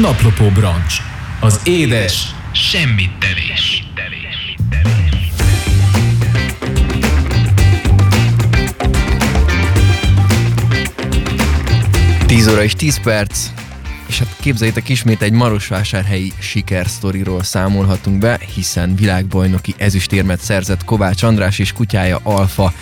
Naplopó 0.00 0.48
Brancs. 0.48 0.94
Az 1.40 1.60
édes, 1.64 2.34
semmit 2.52 3.10
tevés. 3.18 3.86
10 12.26 12.48
óra 12.48 12.62
és 12.62 12.72
10 12.72 13.00
perc, 13.00 13.46
és 14.06 14.18
hát 14.18 14.36
képzeljétek 14.40 14.88
ismét 14.88 15.22
egy 15.22 15.32
Marosvásárhelyi 15.32 16.32
sikersztoriról 16.38 17.42
számolhatunk 17.42 18.18
be, 18.18 18.40
hiszen 18.54 18.94
világbajnoki 18.94 19.74
ezüstérmet 19.76 20.40
szerzett 20.40 20.84
Kovács 20.84 21.22
András 21.22 21.58
és 21.58 21.72
kutyája 21.72 22.20
Alfa 22.22 22.72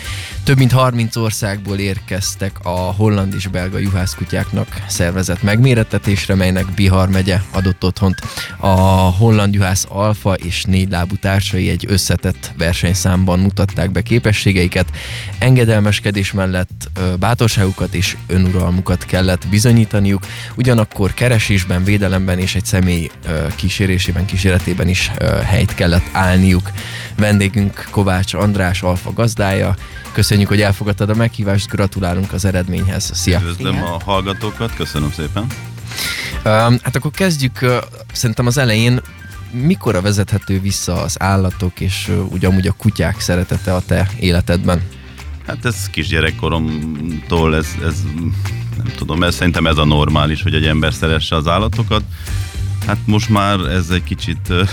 több 0.43 0.57
mint 0.57 0.71
30 0.71 1.15
országból 1.15 1.77
érkeztek 1.77 2.59
a 2.63 2.69
holland 2.69 3.33
és 3.33 3.47
belga 3.47 3.77
juhászkutyáknak 3.77 4.83
szervezett 4.87 5.43
megmérettetésre, 5.43 6.35
melynek 6.35 6.65
Bihar 6.65 7.09
megye 7.09 7.41
adott 7.51 7.83
otthont. 7.83 8.21
A 8.57 8.67
holland 9.17 9.53
juhász 9.53 9.85
alfa 9.89 10.33
és 10.33 10.65
lábú 10.89 11.15
társai 11.15 11.69
egy 11.69 11.85
összetett 11.87 12.53
versenyszámban 12.57 13.39
mutatták 13.39 13.91
be 13.91 14.01
képességeiket. 14.01 14.89
Engedelmeskedés 15.37 16.31
mellett 16.31 16.89
bátorságukat 17.19 17.93
és 17.93 18.17
önuralmukat 18.27 19.05
kellett 19.05 19.47
bizonyítaniuk, 19.47 20.25
ugyanakkor 20.55 21.13
keresésben, 21.13 21.83
védelemben 21.83 22.39
és 22.39 22.55
egy 22.55 22.65
személy 22.65 23.11
kísérésében, 23.55 24.25
kíséretében 24.25 24.87
is 24.87 25.11
helyt 25.45 25.75
kellett 25.75 26.05
állniuk. 26.11 26.71
Vendégünk 27.17 27.87
Kovács 27.91 28.33
András 28.33 28.81
Alfa 28.81 29.13
gazdája, 29.13 29.75
Köszönjük, 30.13 30.47
hogy 30.47 30.61
elfogadtad 30.61 31.09
a 31.09 31.15
meghívást, 31.15 31.69
gratulálunk 31.69 32.33
az 32.33 32.45
eredményhez. 32.45 33.11
Szia! 33.13 33.39
Üdvözlöm 33.39 33.83
a 33.83 33.99
hallgatókat, 34.03 34.75
köszönöm 34.75 35.11
szépen. 35.11 35.43
Um, 36.45 36.79
hát 36.83 36.95
akkor 36.95 37.11
kezdjük, 37.11 37.59
uh, 37.61 37.75
szerintem 38.13 38.45
az 38.45 38.57
elején 38.57 39.01
mikor 39.51 40.01
vezethető 40.01 40.59
vissza 40.59 41.01
az 41.01 41.21
állatok 41.21 41.79
és 41.79 42.07
uh, 42.09 42.31
ugyanúgy 42.31 42.67
a 42.67 42.71
kutyák 42.71 43.19
szeretete 43.19 43.73
a 43.73 43.81
te 43.85 44.09
életedben? 44.19 44.81
Hát 45.47 45.65
ez 45.65 45.89
kisgyerekkoromtól, 45.89 47.55
ez, 47.55 47.67
ez 47.83 48.03
nem 48.77 48.91
tudom, 48.95 49.23
ez 49.23 49.35
szerintem 49.35 49.67
ez 49.67 49.77
a 49.77 49.85
normális, 49.85 50.43
hogy 50.43 50.53
egy 50.53 50.65
ember 50.65 50.93
szeresse 50.93 51.35
az 51.35 51.47
állatokat. 51.47 52.03
Hát 52.87 52.97
most 53.05 53.29
már 53.29 53.59
ez 53.59 53.89
egy 53.89 54.03
kicsit 54.03 54.49
uh, 54.49 54.69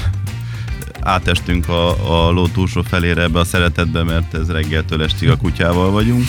átestünk 1.01 1.69
a, 1.69 1.89
a 2.27 2.31
ló 2.31 2.47
túlsó 2.47 2.83
felére 2.83 3.23
ebbe 3.23 3.39
a 3.39 3.45
szeretetbe, 3.45 4.03
mert 4.03 4.35
ez 4.35 4.51
reggeltől 4.51 5.03
estig 5.03 5.31
a 5.31 5.37
kutyával 5.37 5.91
vagyunk. 5.91 6.25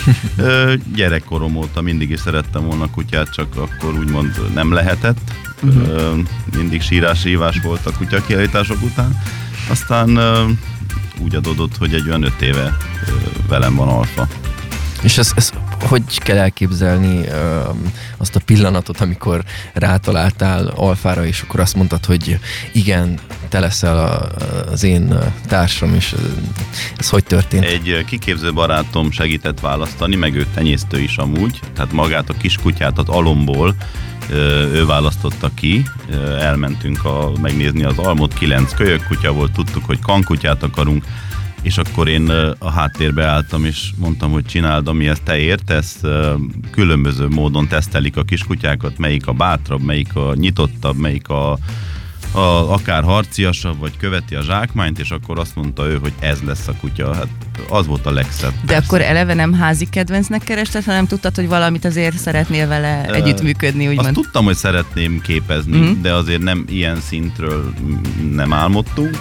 Gyerekkorom 0.96 1.56
óta 1.56 1.80
mindig 1.80 2.10
is 2.10 2.20
szerettem 2.20 2.66
volna 2.66 2.90
kutyát, 2.90 3.32
csak 3.32 3.56
akkor 3.56 3.98
úgymond 3.98 4.52
nem 4.54 4.72
lehetett. 4.72 5.18
Uh-huh. 5.62 6.18
Mindig 6.56 6.82
sírás, 6.82 7.22
rívás 7.22 7.60
volt 7.62 7.86
a 7.86 7.92
kutya 7.92 8.24
kiállítások 8.26 8.82
után. 8.82 9.18
Aztán 9.70 10.18
úgy 11.18 11.34
adódott, 11.34 11.76
hogy 11.76 11.94
egy 11.94 12.08
olyan 12.08 12.22
öt 12.22 12.42
éve 12.42 12.76
velem 13.48 13.74
van 13.74 13.88
alfa. 13.88 14.28
És 15.02 15.18
ez, 15.18 15.32
ez 15.36 15.49
hogy 15.90 16.18
kell 16.18 16.36
elképzelni 16.36 17.26
ö, 17.26 17.60
azt 18.16 18.36
a 18.36 18.40
pillanatot, 18.44 19.00
amikor 19.00 19.44
rátaláltál 19.72 20.66
alfára, 20.66 21.26
és 21.26 21.40
akkor 21.40 21.60
azt 21.60 21.74
mondtad, 21.74 22.04
hogy 22.04 22.38
igen, 22.72 23.18
te 23.48 23.60
leszel 23.60 23.98
a, 23.98 24.28
az 24.70 24.82
én 24.82 25.18
társam, 25.46 25.94
és 25.94 26.14
ez 26.98 27.08
hogy 27.08 27.24
történt? 27.24 27.64
Egy 27.64 28.04
kiképző 28.06 28.52
barátom 28.52 29.10
segített 29.10 29.60
választani, 29.60 30.16
meg 30.16 30.34
ő 30.34 30.46
tenyésztő 30.54 31.00
is 31.00 31.16
amúgy, 31.16 31.60
tehát 31.74 31.92
magát 31.92 32.30
a 32.30 32.34
kiskutyát 32.38 32.98
az 32.98 33.08
alomból 33.08 33.74
ő 34.72 34.86
választotta 34.86 35.50
ki, 35.54 35.84
elmentünk 36.38 37.04
a, 37.04 37.32
megnézni 37.40 37.84
az 37.84 37.98
almot, 37.98 38.34
kilenc 38.34 38.74
kölyök 38.74 39.06
kutya 39.06 39.32
volt, 39.32 39.52
tudtuk, 39.52 39.84
hogy 39.84 39.98
kankutyát 39.98 40.62
akarunk, 40.62 41.04
és 41.62 41.78
akkor 41.78 42.08
én 42.08 42.28
a 42.58 42.70
háttérbe 42.70 43.24
álltam, 43.24 43.64
és 43.64 43.90
mondtam, 43.96 44.30
hogy 44.30 44.44
csináld, 44.44 44.88
amihez 44.88 45.20
te 45.24 45.38
értesz. 45.38 46.00
Különböző 46.70 47.28
módon 47.28 47.68
tesztelik 47.68 48.16
a 48.16 48.22
kiskutyákat, 48.22 48.98
melyik 48.98 49.26
a 49.26 49.32
bátrabb, 49.32 49.82
melyik 49.82 50.16
a 50.16 50.34
nyitottabb, 50.34 50.96
melyik 50.96 51.28
a, 51.28 51.58
a, 52.32 52.72
akár 52.72 53.02
harciasabb, 53.02 53.78
vagy 53.78 53.96
követi 53.96 54.34
a 54.34 54.42
zsákmányt, 54.42 54.98
és 54.98 55.10
akkor 55.10 55.38
azt 55.38 55.56
mondta 55.56 55.86
ő, 55.86 55.98
hogy 56.00 56.12
ez 56.18 56.38
lesz 56.46 56.68
a 56.68 56.74
kutya. 56.80 57.14
Hát 57.14 57.28
az 57.68 57.86
volt 57.86 58.06
a 58.06 58.10
legszebb. 58.10 58.52
De 58.52 58.66
persze. 58.66 58.84
akkor 58.86 59.00
eleve 59.00 59.34
nem 59.34 59.52
házi 59.52 59.88
kedvencnek 59.90 60.42
kerested, 60.42 60.84
hanem 60.84 61.06
tudtad, 61.06 61.34
hogy 61.34 61.48
valamit 61.48 61.84
azért 61.84 62.18
szeretnél 62.18 62.68
vele 62.68 63.04
uh, 63.08 63.16
együttműködni, 63.16 63.88
úgymond. 63.88 64.06
Azt 64.06 64.14
tudtam, 64.14 64.44
hogy 64.44 64.56
szeretném 64.56 65.20
képezni, 65.20 65.78
uh-huh. 65.78 66.00
de 66.00 66.14
azért 66.14 66.42
nem 66.42 66.64
ilyen 66.68 67.00
szintről 67.00 67.72
nem 68.32 68.52
álmodtunk. 68.52 69.18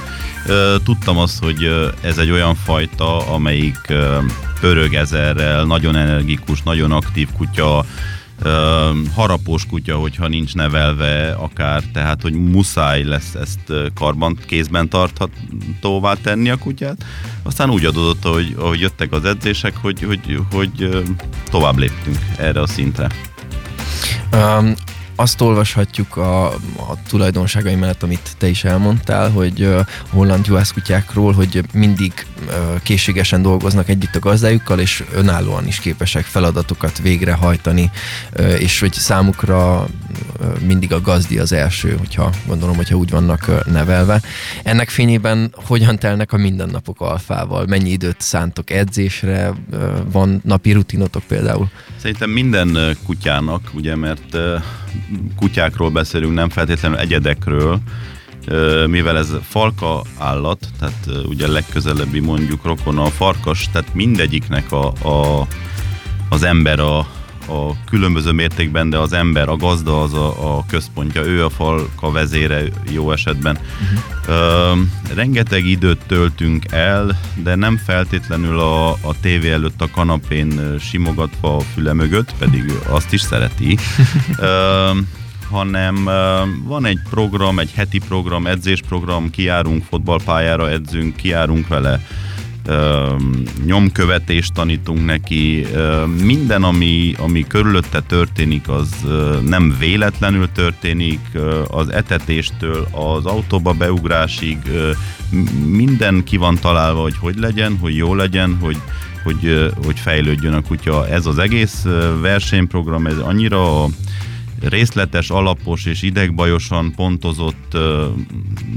Tudtam 0.83 1.17
azt, 1.17 1.43
hogy 1.43 1.91
ez 2.01 2.17
egy 2.17 2.31
olyan 2.31 2.55
fajta, 2.55 3.27
amelyik 3.27 3.93
pörög 4.59 4.93
ezerrel, 4.93 5.63
nagyon 5.63 5.95
energikus, 5.95 6.61
nagyon 6.61 6.91
aktív 6.91 7.27
kutya, 7.37 7.85
harapós 9.15 9.65
kutya, 9.65 9.95
hogyha 9.95 10.27
nincs 10.27 10.55
nevelve 10.55 11.31
akár, 11.31 11.83
tehát 11.93 12.21
hogy 12.21 12.33
muszáj 12.33 13.03
lesz 13.03 13.33
ezt 13.33 13.93
karban, 13.93 14.37
kézben 14.45 14.89
tarthatóvá 14.89 16.13
tenni 16.13 16.49
a 16.49 16.57
kutyát. 16.57 17.05
Aztán 17.43 17.69
úgy 17.69 17.85
adódott, 17.85 18.23
hogy 18.23 18.55
ahogy 18.57 18.79
jöttek 18.79 19.11
az 19.11 19.25
edzések, 19.25 19.77
hogy, 19.77 20.01
hogy, 20.01 20.39
hogy 20.51 21.03
tovább 21.49 21.77
léptünk 21.77 22.17
erre 22.37 22.61
a 22.61 22.67
szintre. 22.67 23.07
Um, 24.33 24.73
azt 25.19 25.41
olvashatjuk 25.41 26.17
a, 26.17 26.45
a 26.75 26.97
tulajdonságai 27.07 27.75
mellett, 27.75 28.03
amit 28.03 28.35
te 28.37 28.47
is 28.47 28.63
elmondtál, 28.63 29.31
hogy 29.31 29.63
a 29.63 29.85
holland 30.09 30.45
juhászkutyákról, 30.47 31.33
hogy 31.33 31.63
mindig 31.73 32.13
készségesen 32.83 33.41
dolgoznak 33.41 33.89
együtt 33.89 34.15
a 34.15 34.19
gazdájukkal, 34.19 34.79
és 34.79 35.03
önállóan 35.13 35.67
is 35.67 35.79
képesek 35.79 36.23
feladatokat 36.25 36.99
végrehajtani, 36.99 37.91
és 38.59 38.79
hogy 38.79 38.93
számukra 38.93 39.87
mindig 40.65 40.93
a 40.93 41.01
gazdi 41.01 41.39
az 41.39 41.51
első, 41.51 41.95
hogyha 41.97 42.31
gondolom, 42.47 42.75
hogyha 42.75 42.95
úgy 42.95 43.09
vannak 43.09 43.71
nevelve. 43.71 44.21
Ennek 44.63 44.89
fényében 44.89 45.53
hogyan 45.65 45.97
telnek 45.97 46.33
a 46.33 46.37
mindennapok 46.37 47.01
alfával? 47.01 47.65
Mennyi 47.65 47.89
időt 47.89 48.21
szántok 48.21 48.69
edzésre? 48.71 49.53
Van 50.11 50.41
napi 50.43 50.71
rutinotok 50.71 51.23
például? 51.27 51.69
Szerintem 51.97 52.29
minden 52.29 52.97
kutyának, 53.05 53.69
ugye, 53.73 53.95
mert 53.95 54.37
kutyákról 55.35 55.89
beszélünk, 55.89 56.33
nem 56.33 56.49
feltétlenül 56.49 56.97
egyedekről, 56.97 57.79
mivel 58.87 59.17
ez 59.17 59.33
falka 59.41 60.01
állat, 60.17 60.67
tehát 60.79 61.25
ugye 61.27 61.47
legközelebbi 61.47 62.19
mondjuk 62.19 62.65
rokona 62.65 63.03
a 63.03 63.09
farkas, 63.09 63.69
tehát 63.71 63.93
mindegyiknek 63.93 64.71
a, 64.71 64.85
a, 64.87 65.47
az 66.29 66.43
ember 66.43 66.79
a, 66.79 67.07
a 67.49 67.75
különböző 67.89 68.31
mértékben, 68.31 68.89
de 68.89 68.97
az 68.97 69.13
ember, 69.13 69.49
a 69.49 69.55
gazda 69.55 70.01
az 70.01 70.13
a, 70.13 70.57
a 70.57 70.65
központja, 70.67 71.25
ő 71.25 71.45
a 71.45 71.49
falka 71.49 72.11
vezére 72.11 72.61
jó 72.91 73.11
esetben. 73.11 73.57
Uh-huh. 73.57 74.37
Ö, 74.37 74.73
rengeteg 75.15 75.65
időt 75.65 76.01
töltünk 76.07 76.65
el, 76.71 77.19
de 77.43 77.55
nem 77.55 77.77
feltétlenül 77.77 78.59
a, 78.59 78.89
a 78.91 79.19
tévé 79.21 79.51
előtt 79.51 79.81
a 79.81 79.89
kanapén 79.91 80.77
simogatva 80.79 81.55
a 81.55 81.59
füle 81.59 81.93
mögött, 81.93 82.33
pedig 82.37 82.73
azt 82.87 83.13
is 83.13 83.21
szereti. 83.21 83.77
Ö, 84.37 84.91
hanem 85.49 86.03
van 86.63 86.85
egy 86.85 86.99
program, 87.09 87.59
egy 87.59 87.71
heti 87.75 87.99
program, 88.07 88.47
edzésprogram, 88.47 89.29
kiárunk 89.29 89.83
fotballpályára, 89.83 90.69
edzünk, 90.69 91.15
kiárunk 91.15 91.67
vele 91.67 91.99
nyomkövetést 93.65 94.53
tanítunk 94.53 95.05
neki, 95.05 95.65
minden, 96.23 96.63
ami, 96.63 97.13
ami 97.17 97.47
körülötte 97.47 98.01
történik, 98.01 98.69
az 98.69 98.89
nem 99.45 99.75
véletlenül 99.79 100.51
történik, 100.51 101.19
az 101.67 101.91
etetéstől 101.91 102.87
az 102.91 103.25
autóba 103.25 103.71
beugrásig, 103.71 104.57
minden 105.65 106.23
ki 106.23 106.37
van 106.37 106.55
találva, 106.55 107.01
hogy 107.01 107.17
hogy 107.19 107.37
legyen, 107.37 107.77
hogy 107.77 107.95
jó 107.95 108.15
legyen, 108.15 108.57
hogy, 108.61 108.77
hogy, 109.23 109.71
hogy 109.85 109.99
fejlődjön 109.99 110.53
a 110.53 110.61
kutya. 110.61 111.07
Ez 111.07 111.25
az 111.25 111.37
egész 111.37 111.85
versenyprogram, 112.21 113.05
ez 113.05 113.17
annyira 113.17 113.85
részletes, 114.61 115.29
alapos 115.29 115.85
és 115.85 116.01
idegbajosan 116.01 116.93
pontozott 116.95 117.73
ö, 117.73 118.07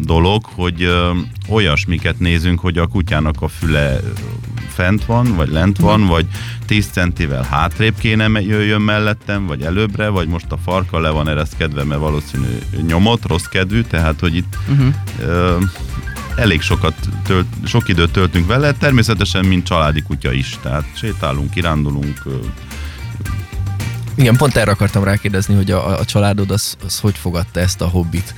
dolog, 0.01 0.45
hogy 0.45 0.83
ö, 0.83 1.11
olyasmiket 1.49 2.19
nézünk, 2.19 2.61
hogy 2.61 2.79
a 2.79 2.87
kutyának 2.87 3.43
a 3.43 3.49
füle 3.49 4.01
fent 4.69 5.05
van, 5.05 5.35
vagy 5.37 5.49
lent 5.49 5.79
van, 5.79 6.07
vagy 6.07 6.27
10 6.67 6.87
centivel 6.87 7.43
hátrébb 7.43 7.95
kéne 7.99 8.41
jöjjön 8.41 8.81
mellettem, 8.81 9.47
vagy 9.47 9.63
előbbre, 9.63 10.09
vagy 10.09 10.29
most 10.29 10.53
a 10.53 10.57
farka 10.57 11.01
le 11.01 11.11
van 11.11 11.29
ereszkedve, 11.29 11.85
mert 11.85 12.01
valószínű 12.01 12.59
nyomot, 12.87 13.27
rossz 13.27 13.45
kedvű, 13.45 13.81
tehát 13.81 14.21
hogy 14.21 14.37
itt 14.37 14.57
uh-huh. 14.69 14.95
ö, 15.21 15.59
elég 16.37 16.61
sokat 16.61 16.95
tölt, 17.27 17.47
sok 17.65 17.89
időt 17.89 18.11
töltünk 18.11 18.47
vele, 18.47 18.73
természetesen 18.73 19.45
mint 19.45 19.67
családi 19.67 20.03
kutya 20.03 20.33
is, 20.33 20.59
tehát 20.63 20.85
sétálunk, 20.95 21.51
kirándulunk, 21.51 22.23
Igen, 24.15 24.37
pont 24.37 24.57
erre 24.57 24.71
akartam 24.71 25.05
rákérdezni, 25.05 25.55
hogy 25.55 25.71
a, 25.71 25.99
a 25.99 26.05
családod 26.05 26.51
az, 26.51 26.77
az 26.85 26.99
hogy 26.99 27.17
fogadta 27.17 27.61
ezt 27.61 27.81
a 27.81 27.87
hobbit, 27.87 28.35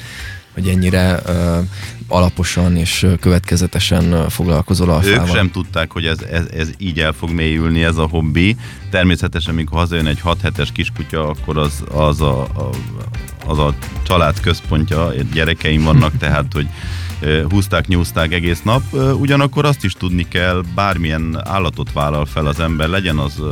hogy 0.55 0.69
ennyire 0.69 1.21
uh, 1.27 1.67
alaposan 2.09 2.77
és 2.77 3.07
következetesen 3.21 4.29
foglalkozol 4.29 4.91
alfával. 4.91 5.29
Ők 5.29 5.35
sem 5.35 5.51
tudták, 5.51 5.93
hogy 5.93 6.07
ez, 6.07 6.21
ez, 6.21 6.47
ez 6.57 6.71
így 6.79 7.01
el 7.01 7.13
fog 7.13 7.31
mélyülni, 7.31 7.85
ez 7.85 7.97
a 7.97 8.07
hobbi. 8.07 8.57
Természetesen, 8.91 9.53
amikor 9.53 9.79
hazajön 9.79 10.07
egy 10.07 10.21
6 10.21 10.41
hetes 10.41 10.73
kiskutya, 10.73 11.29
akkor 11.29 11.59
az, 11.59 11.85
az, 11.93 12.21
a, 12.21 12.43
a, 12.43 12.71
az 13.47 13.59
a 13.59 13.75
család 14.03 14.41
központja, 14.41 15.13
gyerekeim 15.33 15.83
vannak, 15.83 16.17
tehát, 16.19 16.53
hogy 16.53 16.67
húzták, 17.49 17.87
nyúzták 17.87 18.33
egész 18.33 18.63
nap. 18.63 18.83
Ugyanakkor 19.19 19.65
azt 19.65 19.85
is 19.85 19.93
tudni 19.93 20.29
kell, 20.29 20.63
bármilyen 20.75 21.41
állatot 21.45 21.93
vállal 21.93 22.27
fel 22.27 22.47
az 22.47 22.61
ember, 22.61 22.89
legyen 22.89 23.19
az 23.19 23.43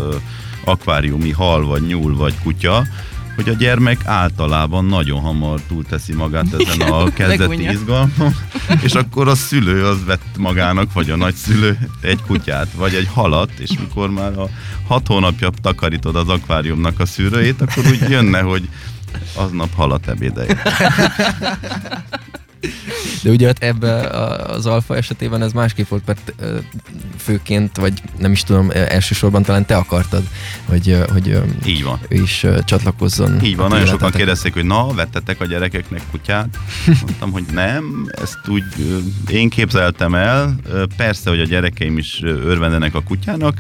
akváriumi 0.65 1.31
hal, 1.31 1.67
vagy 1.67 1.87
nyúl, 1.87 2.17
vagy 2.17 2.35
kutya, 2.43 2.87
hogy 3.35 3.49
a 3.49 3.53
gyermek 3.53 4.07
általában 4.07 4.85
nagyon 4.85 5.21
hamar 5.21 5.61
túlteszi 5.69 6.13
magát 6.13 6.47
ezen 6.59 6.81
a 6.81 7.13
kezdeti 7.13 7.69
izgalmon, 7.71 8.35
és 8.83 8.93
akkor 8.93 9.29
a 9.29 9.35
szülő 9.35 9.87
az 9.87 10.05
vett 10.05 10.37
magának, 10.39 10.93
vagy 10.93 11.11
a 11.11 11.17
nagyszülő 11.17 11.79
egy 12.01 12.21
kutyát, 12.27 12.69
vagy 12.73 12.95
egy 12.95 13.09
halat, 13.13 13.51
és 13.59 13.71
mikor 13.79 14.11
már 14.11 14.39
a 14.39 14.49
hat 14.87 15.07
hónapja 15.07 15.51
takarítod 15.63 16.17
az 16.17 16.29
akváriumnak 16.29 17.01
a 17.01 17.07
szűrőjét, 17.07 17.61
akkor 17.61 17.87
úgy 17.87 18.09
jönne, 18.09 18.41
hogy 18.41 18.69
aznap 19.35 19.75
halat 19.75 20.09
ebédelj. 20.09 20.49
De 23.23 23.31
ugye 23.31 23.47
hát 23.47 23.63
ebbe 23.63 24.01
az 24.47 24.67
alfa 24.67 24.97
esetében 24.97 25.43
ez 25.43 25.53
másképp 25.53 25.89
volt, 25.89 26.07
mert 26.07 26.35
főként, 27.19 27.77
vagy 27.77 28.03
nem 28.19 28.33
is 28.33 28.43
tudom, 28.43 28.71
elsősorban 28.71 29.43
talán 29.43 29.67
te 29.67 29.77
akartad, 29.77 30.23
hogy, 30.65 30.99
hogy 31.13 31.41
Így 31.67 31.83
van. 31.83 31.99
ő 32.09 32.23
is 32.23 32.47
csatlakozzon. 32.65 33.45
Így 33.45 33.57
van, 33.57 33.69
nagyon 33.69 33.87
sokan 33.87 34.11
kérdezték, 34.11 34.53
hogy 34.53 34.65
na, 34.65 34.87
vettetek 34.95 35.41
a 35.41 35.47
gyerekeknek 35.47 36.03
kutyát? 36.11 36.59
Mondtam, 36.87 37.31
hogy 37.31 37.45
nem, 37.53 38.11
ezt 38.23 38.39
úgy 38.49 38.65
én 39.31 39.49
képzeltem 39.49 40.15
el. 40.15 40.57
Persze, 40.97 41.31
hogy 41.31 41.41
a 41.41 41.45
gyerekeim 41.45 41.99
is 41.99 42.21
örvendenek 42.23 42.95
a 42.95 43.03
kutyának, 43.03 43.59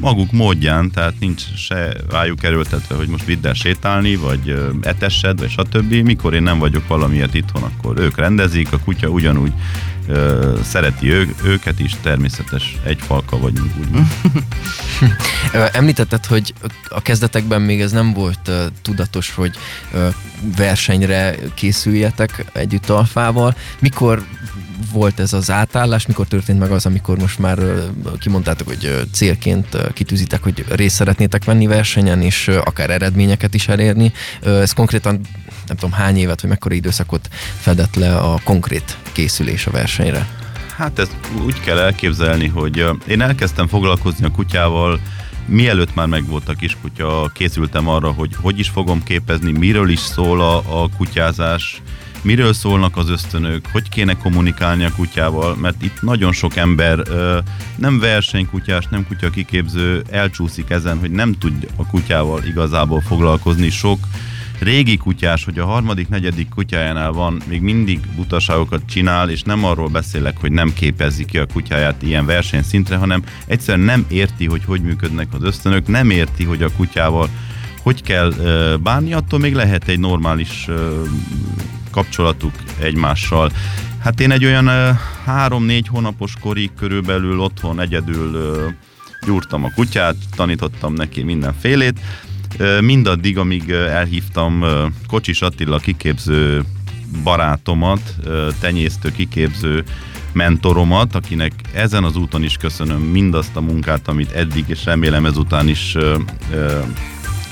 maguk 0.00 0.32
módján, 0.32 0.90
tehát 0.90 1.14
nincs 1.20 1.42
se 1.56 1.96
rájuk 2.10 2.42
erőltetve, 2.42 2.94
hogy 2.94 3.08
most 3.08 3.24
vidd 3.24 3.46
el 3.46 3.54
sétálni, 3.54 4.16
vagy 4.16 4.72
etessed, 4.80 5.38
vagy 5.38 5.50
stb. 5.50 5.92
Mikor 5.92 6.34
én 6.34 6.42
nem 6.42 6.58
vagyok 6.58 6.88
valamiért 6.88 7.34
itthon, 7.34 7.62
akkor 7.62 7.98
ők 7.98 8.16
rendezik, 8.16 8.72
a 8.72 8.78
kutya 8.78 9.08
ugyanúgy 9.08 9.52
ö, 10.06 10.58
szereti 10.62 11.10
ő, 11.10 11.34
őket 11.44 11.80
is, 11.80 11.96
természetes 12.02 12.76
egy 12.84 12.98
falka 13.00 13.38
vagyunk 13.38 13.72
úgy. 13.78 14.00
Említetted, 15.72 16.26
hogy 16.26 16.54
a 16.88 17.02
kezdetekben 17.02 17.62
még 17.62 17.80
ez 17.80 17.92
nem 17.92 18.12
volt 18.12 18.48
uh, 18.48 18.54
tudatos, 18.82 19.34
hogy 19.34 19.56
uh, 19.92 20.14
versenyre 20.56 21.34
készüljetek 21.54 22.44
együtt 22.52 22.88
alfával. 22.88 23.54
Mikor 23.78 24.24
volt 24.92 25.20
ez 25.20 25.32
az 25.32 25.50
átállás, 25.50 26.06
mikor 26.06 26.26
történt 26.26 26.58
meg 26.58 26.70
az, 26.70 26.86
amikor 26.86 27.18
most 27.18 27.38
már 27.38 27.58
kimondtátok, 28.18 28.68
hogy 28.68 29.06
célként 29.12 29.92
kitűzitek, 29.92 30.42
hogy 30.42 30.64
részt 30.68 30.94
szeretnétek 30.94 31.44
venni 31.44 31.66
versenyen, 31.66 32.22
és 32.22 32.48
akár 32.48 32.90
eredményeket 32.90 33.54
is 33.54 33.68
elérni. 33.68 34.12
Ez 34.42 34.72
konkrétan 34.72 35.20
nem 35.66 35.76
tudom 35.76 35.92
hány 35.92 36.16
évet, 36.16 36.40
vagy 36.40 36.50
mekkora 36.50 36.74
időszakot 36.74 37.28
fedett 37.60 37.94
le 37.94 38.16
a 38.16 38.40
konkrét 38.44 38.96
készülés 39.12 39.66
a 39.66 39.70
versenyre? 39.70 40.28
Hát 40.76 40.98
ezt 40.98 41.16
úgy 41.44 41.60
kell 41.60 41.78
elképzelni, 41.78 42.46
hogy 42.46 42.84
én 43.06 43.20
elkezdtem 43.20 43.66
foglalkozni 43.66 44.24
a 44.26 44.30
kutyával, 44.30 45.00
mielőtt 45.46 45.94
már 45.94 46.06
megvolt 46.06 46.48
a 46.48 46.54
kiskutya, 46.54 47.30
készültem 47.34 47.88
arra, 47.88 48.10
hogy 48.10 48.30
hogy 48.40 48.58
is 48.58 48.68
fogom 48.68 49.02
képezni, 49.02 49.52
miről 49.52 49.90
is 49.90 49.98
szól 49.98 50.40
a, 50.40 50.82
a 50.82 50.88
kutyázás, 50.96 51.82
miről 52.22 52.52
szólnak 52.52 52.96
az 52.96 53.10
ösztönök, 53.10 53.66
hogy 53.72 53.88
kéne 53.88 54.16
kommunikálni 54.16 54.84
a 54.84 54.92
kutyával, 54.96 55.56
mert 55.56 55.82
itt 55.82 56.02
nagyon 56.02 56.32
sok 56.32 56.56
ember 56.56 57.02
nem 57.76 57.98
versenykutyás, 57.98 58.86
nem 58.90 59.06
kutya 59.06 59.30
kiképző 59.30 60.02
elcsúszik 60.10 60.70
ezen, 60.70 60.98
hogy 60.98 61.10
nem 61.10 61.32
tud 61.32 61.68
a 61.76 61.86
kutyával 61.86 62.44
igazából 62.44 63.00
foglalkozni. 63.00 63.70
Sok 63.70 63.98
régi 64.58 64.96
kutyás, 64.96 65.44
hogy 65.44 65.58
a 65.58 65.66
harmadik, 65.66 66.08
negyedik 66.08 66.48
kutyájánál 66.48 67.12
van, 67.12 67.42
még 67.48 67.60
mindig 67.60 68.00
butaságokat 68.16 68.82
csinál, 68.86 69.30
és 69.30 69.42
nem 69.42 69.64
arról 69.64 69.88
beszélek, 69.88 70.36
hogy 70.40 70.52
nem 70.52 70.72
képezi 70.72 71.24
ki 71.24 71.38
a 71.38 71.46
kutyáját 71.46 72.02
ilyen 72.02 72.26
versenyszintre, 72.26 72.96
hanem 72.96 73.22
egyszerűen 73.46 73.86
nem 73.86 74.06
érti, 74.08 74.46
hogy 74.46 74.64
hogy 74.64 74.80
működnek 74.80 75.26
az 75.30 75.42
ösztönök, 75.42 75.86
nem 75.86 76.10
érti, 76.10 76.44
hogy 76.44 76.62
a 76.62 76.72
kutyával 76.76 77.28
hogy 77.82 78.02
kell 78.02 78.32
bánni, 78.82 79.12
attól 79.12 79.38
még 79.38 79.54
lehet 79.54 79.88
egy 79.88 79.98
normális 79.98 80.68
kapcsolatuk 81.92 82.54
egymással. 82.78 83.52
Hát 83.98 84.20
én 84.20 84.30
egy 84.30 84.44
olyan 84.44 84.96
három-négy 85.24 85.88
hónapos 85.88 86.34
korig 86.40 86.70
körülbelül 86.78 87.40
otthon 87.40 87.80
egyedül 87.80 88.54
gyúrtam 89.26 89.64
a 89.64 89.72
kutyát, 89.74 90.16
tanítottam 90.36 90.94
neki 90.94 91.22
mindenfélét, 91.22 92.00
mindaddig, 92.80 93.38
amíg 93.38 93.70
elhívtam 93.70 94.64
Kocsis 95.08 95.42
Attila 95.42 95.78
kiképző 95.78 96.64
barátomat, 97.22 98.14
tenyésztő 98.60 99.12
kiképző 99.12 99.84
mentoromat, 100.32 101.14
akinek 101.14 101.52
ezen 101.72 102.04
az 102.04 102.16
úton 102.16 102.42
is 102.42 102.56
köszönöm 102.56 103.00
mindazt 103.00 103.56
a 103.56 103.60
munkát, 103.60 104.08
amit 104.08 104.32
eddig, 104.32 104.64
és 104.68 104.84
remélem 104.84 105.26
ezután 105.26 105.68
is 105.68 105.96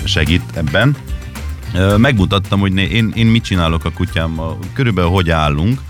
segít 0.04 0.42
ebben. 0.54 0.96
Megmutattam, 1.96 2.60
hogy 2.60 2.76
én, 2.76 3.12
én 3.14 3.26
mit 3.26 3.44
csinálok 3.44 3.84
a 3.84 3.90
kutyámmal, 3.90 4.58
körülbelül 4.72 5.10
hogy 5.10 5.30
állunk. 5.30 5.80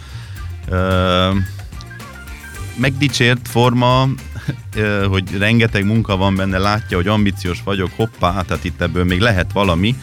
Megdicsért 2.76 3.48
forma, 3.48 4.08
hogy 5.08 5.38
rengeteg 5.38 5.84
munka 5.84 6.16
van 6.16 6.36
benne, 6.36 6.58
látja, 6.58 6.96
hogy 6.96 7.06
ambiciós 7.06 7.62
vagyok, 7.64 7.90
hoppá, 7.96 8.42
tehát 8.42 8.64
itt 8.64 8.80
ebből 8.80 9.04
még 9.04 9.20
lehet 9.20 9.52
valami, 9.52 9.94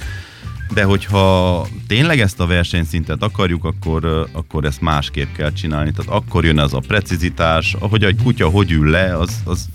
de 0.74 0.84
hogyha 0.84 1.68
tényleg 1.88 2.20
ezt 2.20 2.40
a 2.40 2.46
versenyszintet 2.46 3.24
akarjuk, 3.24 3.64
akkor, 3.64 4.30
akkor 4.32 4.66
ezt 4.66 4.82
másképp 4.82 5.34
kell 5.36 5.54
csinálni. 5.54 5.92
Tehát 5.92 6.12
akkor 6.12 6.46
jön 6.46 6.60
az 6.60 6.74
a 6.74 6.80
precizitás, 6.80 7.74
ahogy 7.80 8.04
egy 8.04 8.20
kutya 8.24 8.48
hogy 8.48 8.72
ül 8.72 8.90
le, 8.90 9.18
az, 9.18 9.42
az 9.44 9.66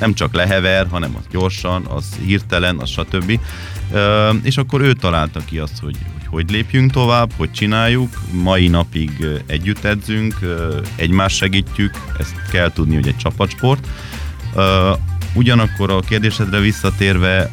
nem 0.00 0.14
csak 0.14 0.34
lehever, 0.34 0.86
hanem 0.90 1.16
az 1.18 1.24
gyorsan, 1.30 1.86
az 1.86 2.04
hirtelen, 2.24 2.78
az 2.78 2.90
stb. 2.90 3.40
És 4.42 4.56
akkor 4.56 4.80
ő 4.80 4.92
találta 4.92 5.40
ki 5.44 5.58
azt, 5.58 5.78
hogy, 5.80 5.96
hogy 6.26 6.50
lépjünk 6.50 6.90
tovább, 6.90 7.30
hogy 7.36 7.50
csináljuk. 7.50 8.20
Mai 8.30 8.68
napig 8.68 9.26
együtt 9.46 9.84
edzünk, 9.84 10.38
egymást 10.96 11.36
segítjük, 11.36 11.94
ezt 12.18 12.34
kell 12.50 12.72
tudni, 12.72 12.94
hogy 12.94 13.08
egy 13.08 13.16
csapatsport. 13.16 13.86
Ugyanakkor 15.34 15.90
a 15.90 16.00
kérdésedre 16.00 16.58
visszatérve, 16.58 17.50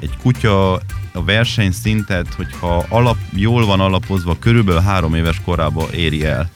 egy 0.00 0.16
kutya 0.22 0.72
a 1.12 1.24
versenyszintet, 1.24 2.34
hogyha 2.34 2.84
alap, 2.88 3.16
jól 3.34 3.66
van 3.66 3.80
alapozva, 3.80 4.36
körülbelül 4.38 4.80
három 4.80 5.14
éves 5.14 5.40
korában 5.44 5.90
éri 5.92 6.24
el. 6.24 6.50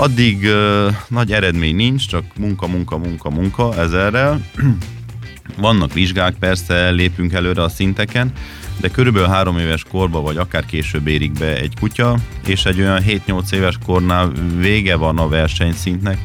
Addig 0.00 0.44
uh, 0.44 0.94
nagy 1.08 1.32
eredmény 1.32 1.76
nincs, 1.76 2.08
csak 2.08 2.24
munka, 2.38 2.66
munka, 2.66 2.98
munka, 2.98 3.30
munka 3.30 3.74
ezerrel. 3.74 4.40
Vannak 5.56 5.92
vizsgák, 5.92 6.34
persze 6.38 6.90
lépünk 6.90 7.32
előre 7.32 7.62
a 7.62 7.68
szinteken, 7.68 8.32
de 8.76 8.88
körülbelül 8.88 9.28
három 9.28 9.58
éves 9.58 9.84
korba, 9.90 10.20
vagy 10.20 10.36
akár 10.36 10.66
később 10.66 11.06
érik 11.06 11.32
be 11.32 11.56
egy 11.56 11.74
kutya, 11.80 12.16
és 12.46 12.64
egy 12.64 12.80
olyan 12.80 13.02
7-8 13.06 13.52
éves 13.52 13.78
kornál 13.86 14.32
vége 14.56 14.96
van 14.96 15.18
a 15.18 15.28
versenyszintnek, 15.28 16.18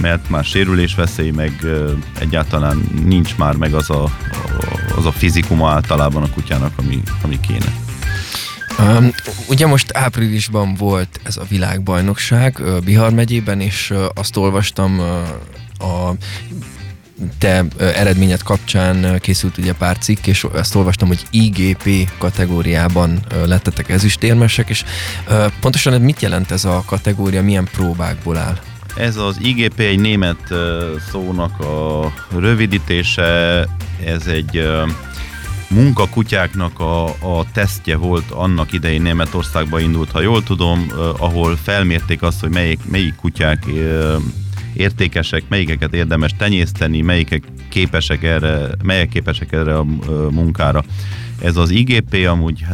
mert 0.00 0.28
már 0.28 0.44
sérülés 0.44 0.94
veszély, 0.94 1.30
meg 1.30 1.66
egyáltalán 2.18 2.88
nincs 3.04 3.36
már 3.36 3.54
meg 3.54 3.74
az 3.74 3.90
a, 3.90 4.10
az 4.96 5.06
a 5.06 5.12
fizikuma 5.12 5.70
általában 5.70 6.22
a 6.22 6.30
kutyának, 6.30 6.72
ami, 6.78 7.02
ami 7.22 7.40
kéne. 7.40 7.85
Um, 8.78 9.10
ugye 9.48 9.66
most 9.66 9.96
áprilisban 9.96 10.74
volt 10.74 11.20
ez 11.22 11.36
a 11.36 11.44
világbajnokság 11.48 12.56
uh, 12.60 12.80
Bihar 12.80 13.12
megyében, 13.12 13.60
és 13.60 13.90
uh, 13.90 14.04
azt 14.14 14.36
olvastam 14.36 14.98
uh, 14.98 15.88
a 15.90 16.14
te 17.38 17.64
eredményed 17.78 18.42
kapcsán 18.42 19.18
készült 19.20 19.58
ugye 19.58 19.72
pár 19.72 19.98
cikk, 19.98 20.26
és 20.26 20.44
azt 20.52 20.74
olvastam, 20.74 21.08
hogy 21.08 21.22
IGP 21.30 22.10
kategóriában 22.18 23.20
lettetek 23.46 23.88
ezüstérmesek, 23.88 24.68
és 24.68 24.84
pontosan 25.60 26.00
mit 26.00 26.20
jelent 26.20 26.50
ez 26.50 26.64
a 26.64 26.82
kategória, 26.86 27.42
milyen 27.42 27.68
próbákból 27.72 28.36
áll? 28.36 28.58
Ez 28.96 29.16
az 29.16 29.36
IGP 29.40 29.80
egy 29.80 29.98
német 29.98 30.54
szónak 31.10 31.60
a 31.60 32.12
rövidítése, 32.38 33.64
ez 34.04 34.26
egy 34.26 34.68
munkakutyáknak 35.68 36.80
a, 36.80 37.04
a 37.04 37.44
tesztje 37.52 37.96
volt 37.96 38.30
annak 38.30 38.72
idején 38.72 39.02
Németországba 39.02 39.80
indult, 39.80 40.10
ha 40.10 40.20
jól 40.20 40.42
tudom, 40.42 40.86
ahol 41.18 41.56
felmérték 41.56 42.22
azt, 42.22 42.40
hogy 42.40 42.50
melyik, 42.50 42.80
melyik 42.90 43.14
kutyák 43.14 43.66
értékesek, 44.72 45.42
melyikeket 45.48 45.94
érdemes 45.94 46.34
tenyészteni, 46.38 47.00
melyikek 47.00 47.42
képesek 47.68 48.22
erre, 48.22 48.68
melyek 48.82 49.08
képesek 49.08 49.52
erre 49.52 49.78
a 49.78 49.84
munkára. 50.30 50.84
Ez 51.42 51.56
az 51.56 51.70
IGP 51.70 52.26
amúgy 52.28 52.64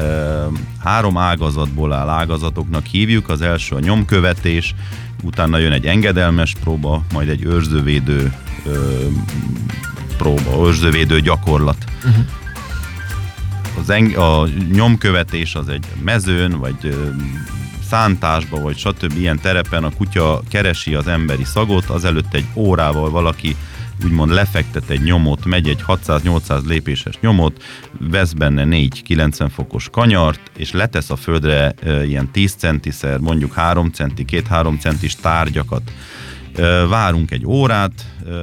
három 0.84 1.16
ágazatból 1.16 1.92
áll, 1.92 2.08
ágazatoknak 2.08 2.86
hívjuk. 2.86 3.28
Az 3.28 3.42
első 3.42 3.74
a 3.74 3.80
nyomkövetés, 3.80 4.74
utána 5.22 5.58
jön 5.58 5.72
egy 5.72 5.86
engedelmes 5.86 6.54
próba, 6.62 7.02
majd 7.12 7.28
egy 7.28 7.44
őrzővédő 7.44 8.32
próba, 10.16 10.66
őrzővédő 10.66 11.20
gyakorlat. 11.20 11.84
Uh-huh. 12.04 12.24
Az 13.78 13.90
eng- 13.90 14.16
a 14.16 14.48
nyomkövetés 14.72 15.54
az 15.54 15.68
egy 15.68 15.84
mezőn, 16.02 16.58
vagy 16.58 16.96
szántásba, 17.88 18.60
vagy 18.60 18.76
stb. 18.76 19.18
ilyen 19.18 19.40
terepen 19.40 19.84
a 19.84 19.90
kutya 19.90 20.42
keresi 20.48 20.94
az 20.94 21.06
emberi 21.06 21.44
szagot, 21.44 21.84
azelőtt 21.84 22.34
egy 22.34 22.46
órával 22.54 23.10
valaki 23.10 23.56
úgymond 24.04 24.32
lefektet 24.32 24.90
egy 24.90 25.02
nyomot, 25.02 25.44
megy 25.44 25.68
egy 25.68 25.82
600-800 25.86 26.66
lépéses 26.66 27.18
nyomot, 27.20 27.62
vesz 27.98 28.32
benne 28.32 28.64
4-90 28.66 29.48
fokos 29.54 29.88
kanyart, 29.90 30.40
és 30.56 30.72
letesz 30.72 31.10
a 31.10 31.16
földre 31.16 31.74
e, 31.82 32.04
ilyen 32.04 32.30
10 32.30 32.54
centiszer, 32.54 33.18
mondjuk 33.18 33.52
3 33.52 33.90
centi, 33.90 34.24
2-3 34.28 34.80
centis 34.80 35.16
tárgyakat. 35.16 35.82
Várunk 36.88 37.30
egy 37.30 37.46
órát, 37.46 37.92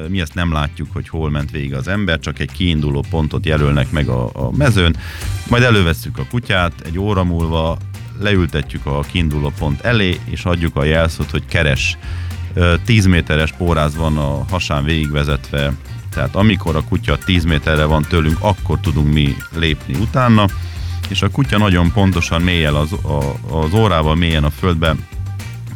mi 0.08 0.22
ezt 0.22 0.34
nem 0.34 0.52
látjuk, 0.52 0.88
hogy 0.94 1.10
hol 1.10 1.30
ment 1.30 1.52
végig 1.52 1.74
az 1.74 1.88
ember, 1.88 2.20
csak 2.20 2.40
egy 2.40 2.52
kiinduló 2.52 3.06
pontot 3.10 3.46
jelölnek 3.46 3.92
meg 3.92 4.08
a, 4.08 4.30
a 4.34 4.52
mezőn, 4.52 4.96
majd 5.50 5.64
elővesszük 5.64 6.18
a 6.18 6.26
kutyát, 6.30 6.74
egy 6.86 7.00
óra 7.00 7.24
múlva 7.24 7.78
leültetjük 8.20 8.86
a 8.86 9.00
kiinduló 9.00 9.52
pont 9.60 9.82
elé, 9.82 10.20
és 10.26 10.46
adjuk 10.46 10.76
a 10.76 10.84
jelszót, 10.84 11.30
hogy 11.30 11.46
keres. 11.46 11.98
10 12.86 13.06
méteres 13.06 13.52
póráz 13.52 13.96
van 13.96 14.18
a 14.18 14.46
hasán 14.50 14.84
végigvezetve, 14.84 15.74
tehát 16.10 16.36
amikor 16.36 16.76
a 16.76 16.84
kutya 16.84 17.18
10 17.18 17.44
méterre 17.44 17.86
van 17.86 18.06
tőlünk, 18.10 18.38
akkor 18.40 18.80
tudunk 18.80 19.14
mi 19.14 19.36
lépni 19.56 19.94
utána, 19.94 20.46
és 21.10 21.22
a 21.22 21.30
kutya 21.30 21.58
nagyon 21.58 21.92
pontosan 21.92 22.42
mélyen 22.42 22.74
az, 22.74 22.94
a, 22.94 23.36
az 23.58 23.74
órával 23.74 24.16
mélyen 24.16 24.44
a 24.44 24.50
földbe 24.50 24.96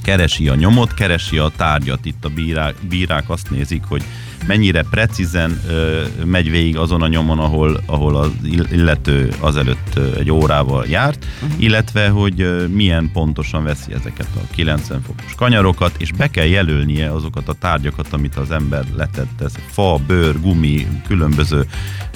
keresi 0.03 0.47
a 0.47 0.55
nyomot, 0.55 0.93
keresi 0.93 1.37
a 1.37 1.51
tárgyat. 1.55 2.05
Itt 2.05 2.25
a 2.25 2.29
bírák, 2.29 2.75
bírák 2.89 3.29
azt 3.29 3.49
nézik, 3.49 3.83
hogy 3.87 4.03
mennyire 4.47 4.83
precízen 4.89 5.61
ö, 5.67 6.01
megy 6.25 6.49
végig 6.49 6.77
azon 6.77 7.01
a 7.01 7.07
nyomon, 7.07 7.39
ahol, 7.39 7.79
ahol 7.85 8.15
az 8.15 8.31
illető 8.71 9.33
azelőtt 9.39 9.99
egy 10.17 10.31
órával 10.31 10.85
járt, 10.87 11.25
uh-huh. 11.41 11.63
illetve, 11.63 12.09
hogy 12.09 12.41
ö, 12.41 12.67
milyen 12.67 13.09
pontosan 13.13 13.63
veszi 13.63 13.93
ezeket 13.93 14.27
a 14.35 14.53
90 14.55 15.01
fokos 15.01 15.33
kanyarokat, 15.35 15.95
és 15.97 16.11
be 16.11 16.27
kell 16.27 16.45
jelölnie 16.45 17.11
azokat 17.11 17.47
a 17.47 17.53
tárgyakat, 17.53 18.13
amit 18.13 18.35
az 18.35 18.51
ember 18.51 18.83
letett. 18.95 19.41
Ez 19.41 19.53
fa, 19.71 19.99
bőr, 20.07 20.41
gumi, 20.41 20.87
különböző 21.07 21.65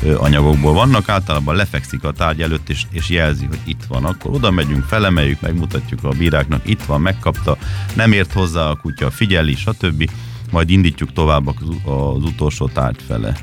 ö, 0.03 0.17
anyagokból 0.17 0.73
vannak. 0.73 1.09
Általában 1.09 1.55
lefekszik 1.55 2.03
a 2.03 2.11
tárgy 2.11 2.41
előtt, 2.41 2.69
és, 2.69 2.83
és 2.91 3.09
jelzi, 3.09 3.45
hogy 3.45 3.59
itt 3.65 3.83
van. 3.87 4.05
Akkor 4.05 4.33
oda 4.33 4.51
megyünk, 4.51 4.83
felemeljük, 4.83 5.41
megmutatjuk 5.41 6.03
a 6.03 6.09
bíráknak, 6.09 6.69
itt 6.69 6.83
van, 6.83 7.01
megkapta, 7.01 7.57
nem 7.95 8.11
ért 8.11 8.33
hozzá 8.33 8.69
a 8.69 8.75
kutya, 8.75 9.09
figyeli, 9.09 9.55
stb 9.55 10.09
majd 10.51 10.69
indítjuk 10.69 11.13
tovább 11.13 11.47
az 11.85 12.23
utolsó 12.23 12.67
tárgy 12.67 12.99
fele. 13.07 13.33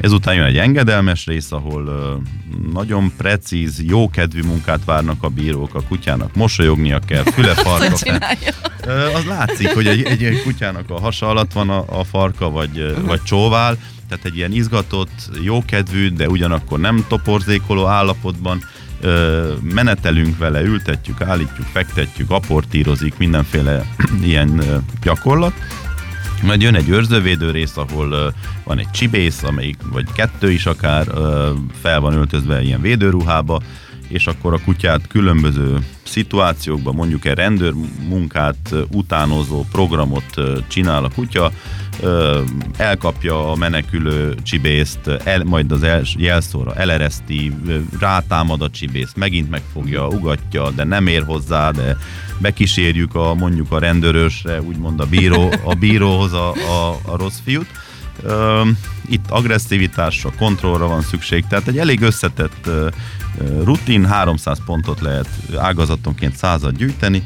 Ezután 0.00 0.34
jön 0.34 0.44
egy 0.44 0.56
engedelmes 0.56 1.26
rész, 1.26 1.52
ahol 1.52 2.22
nagyon 2.72 3.12
precíz, 3.16 3.82
jókedvű 3.82 4.42
munkát 4.42 4.84
várnak 4.84 5.22
a 5.22 5.28
bírók, 5.28 5.74
a 5.74 5.82
kutyának 5.88 6.34
mosolyognia 6.34 6.98
kell, 6.98 7.22
füle 7.22 7.54
farka. 7.64 8.16
Az 9.14 9.24
látszik, 9.24 9.68
hogy 9.68 9.86
egy, 9.86 10.02
egy, 10.02 10.24
egy 10.24 10.42
kutyának 10.42 10.90
a 10.90 11.00
hasa 11.00 11.28
alatt 11.28 11.52
van 11.52 11.70
a, 11.70 11.84
a 11.98 12.04
farka, 12.04 12.50
vagy, 12.50 12.78
uh-huh. 12.78 13.06
vagy 13.06 13.22
csóvál, 13.22 13.78
tehát 14.08 14.24
egy 14.24 14.36
ilyen 14.36 14.52
izgatott, 14.52 15.30
jókedvű, 15.42 16.08
de 16.08 16.28
ugyanakkor 16.28 16.80
nem 16.80 17.04
toporzékoló 17.08 17.86
állapotban 17.86 18.62
menetelünk 19.62 20.38
vele, 20.38 20.62
ültetjük, 20.62 21.20
állítjuk, 21.20 21.66
fektetjük, 21.66 22.30
aportírozik, 22.30 23.18
mindenféle 23.18 23.84
ilyen 24.24 24.62
gyakorlat 25.02 25.52
majd 26.42 26.62
jön 26.62 26.74
egy 26.74 26.88
őrzővédő 26.88 27.50
rész, 27.50 27.76
ahol 27.76 28.34
van 28.64 28.78
egy 28.78 28.90
csibész, 28.90 29.42
amelyik, 29.42 29.76
vagy 29.92 30.12
kettő 30.12 30.50
is 30.50 30.66
akár, 30.66 31.06
fel 31.80 32.00
van 32.00 32.12
öltözve 32.12 32.62
ilyen 32.62 32.80
védőruhába, 32.80 33.60
és 34.08 34.26
akkor 34.26 34.52
a 34.52 34.60
kutyát 34.64 35.06
különböző 35.06 35.78
szituációkban, 36.02 36.94
mondjuk 36.94 37.24
egy 37.24 37.34
rendőr 37.34 37.74
munkát 38.08 38.74
utánozó 38.92 39.64
programot 39.72 40.40
csinál 40.68 41.04
a 41.04 41.10
kutya, 41.14 41.52
elkapja 42.76 43.50
a 43.50 43.54
menekülő 43.54 44.34
csibészt, 44.42 45.06
el, 45.24 45.44
majd 45.44 45.72
az 45.72 45.82
el, 45.82 46.02
jelszóra 46.16 46.74
elereszti, 46.74 47.52
rátámad 48.00 48.62
a 48.62 48.70
csibész, 48.70 49.12
megint 49.16 49.50
megfogja, 49.50 50.06
ugatja, 50.06 50.70
de 50.70 50.84
nem 50.84 51.06
ér 51.06 51.24
hozzá, 51.24 51.70
de 51.70 51.96
bekísérjük 52.38 53.14
a, 53.14 53.34
mondjuk 53.34 53.72
a 53.72 53.78
rendőrösre, 53.78 54.62
úgymond 54.62 55.00
a, 55.00 55.06
bíró, 55.06 55.52
a 55.64 55.74
bíróhoz 55.74 56.32
a, 56.32 56.52
a, 56.52 56.98
a 57.04 57.16
rossz 57.16 57.38
fiút. 57.44 57.68
Itt 59.08 59.30
agresszivitásra, 59.30 60.30
kontrollra 60.38 60.86
van 60.86 61.02
szükség, 61.02 61.44
tehát 61.46 61.68
egy 61.68 61.78
elég 61.78 62.00
összetett 62.00 62.70
rutin, 63.64 64.06
300 64.06 64.58
pontot 64.64 65.00
lehet 65.00 65.28
ágazatonként 65.56 66.36
százat 66.36 66.76
gyűjteni, 66.76 67.22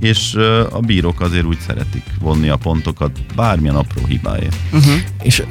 és 0.00 0.34
a 0.70 0.80
bírók 0.80 1.20
azért 1.20 1.44
úgy 1.44 1.58
szeretik 1.66 2.02
vonni 2.20 2.48
a 2.48 2.56
pontokat 2.56 3.34
bármilyen 3.34 3.76
apró 3.76 4.06
hibáért. 4.06 4.56
Uh-huh. 4.72 4.94
És 5.22 5.42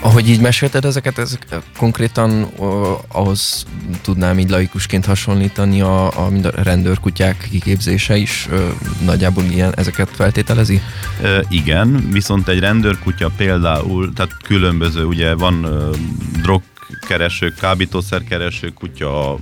ahogy 0.00 0.28
így 0.28 0.40
mesélted 0.40 0.84
ezeket, 0.84 1.18
ezek 1.18 1.46
konkrétan 1.76 2.48
uh, 2.56 2.68
ahhoz 3.08 3.66
tudnám 4.02 4.38
így 4.38 4.50
laikusként 4.50 5.04
hasonlítani 5.04 5.80
a, 5.80 6.24
a, 6.24 6.28
mind 6.30 6.44
a 6.44 6.50
rendőrkutyák 6.62 7.48
kiképzése 7.50 8.16
is 8.16 8.48
uh, 8.50 8.60
nagyjából 9.04 9.44
ilyen 9.44 9.72
ezeket 9.76 10.08
feltételezi? 10.12 10.80
Uh, 11.22 11.38
igen, 11.48 12.08
viszont 12.10 12.48
egy 12.48 12.58
rendőrkutya 12.58 13.30
például, 13.36 14.12
tehát 14.12 14.36
különböző, 14.42 15.04
ugye 15.04 15.34
van 15.34 15.64
uh, 15.64 15.96
drog 16.42 16.62
kereső, 17.08 17.54
kábítószerkereső 17.60 18.68
kutya, 18.68 19.38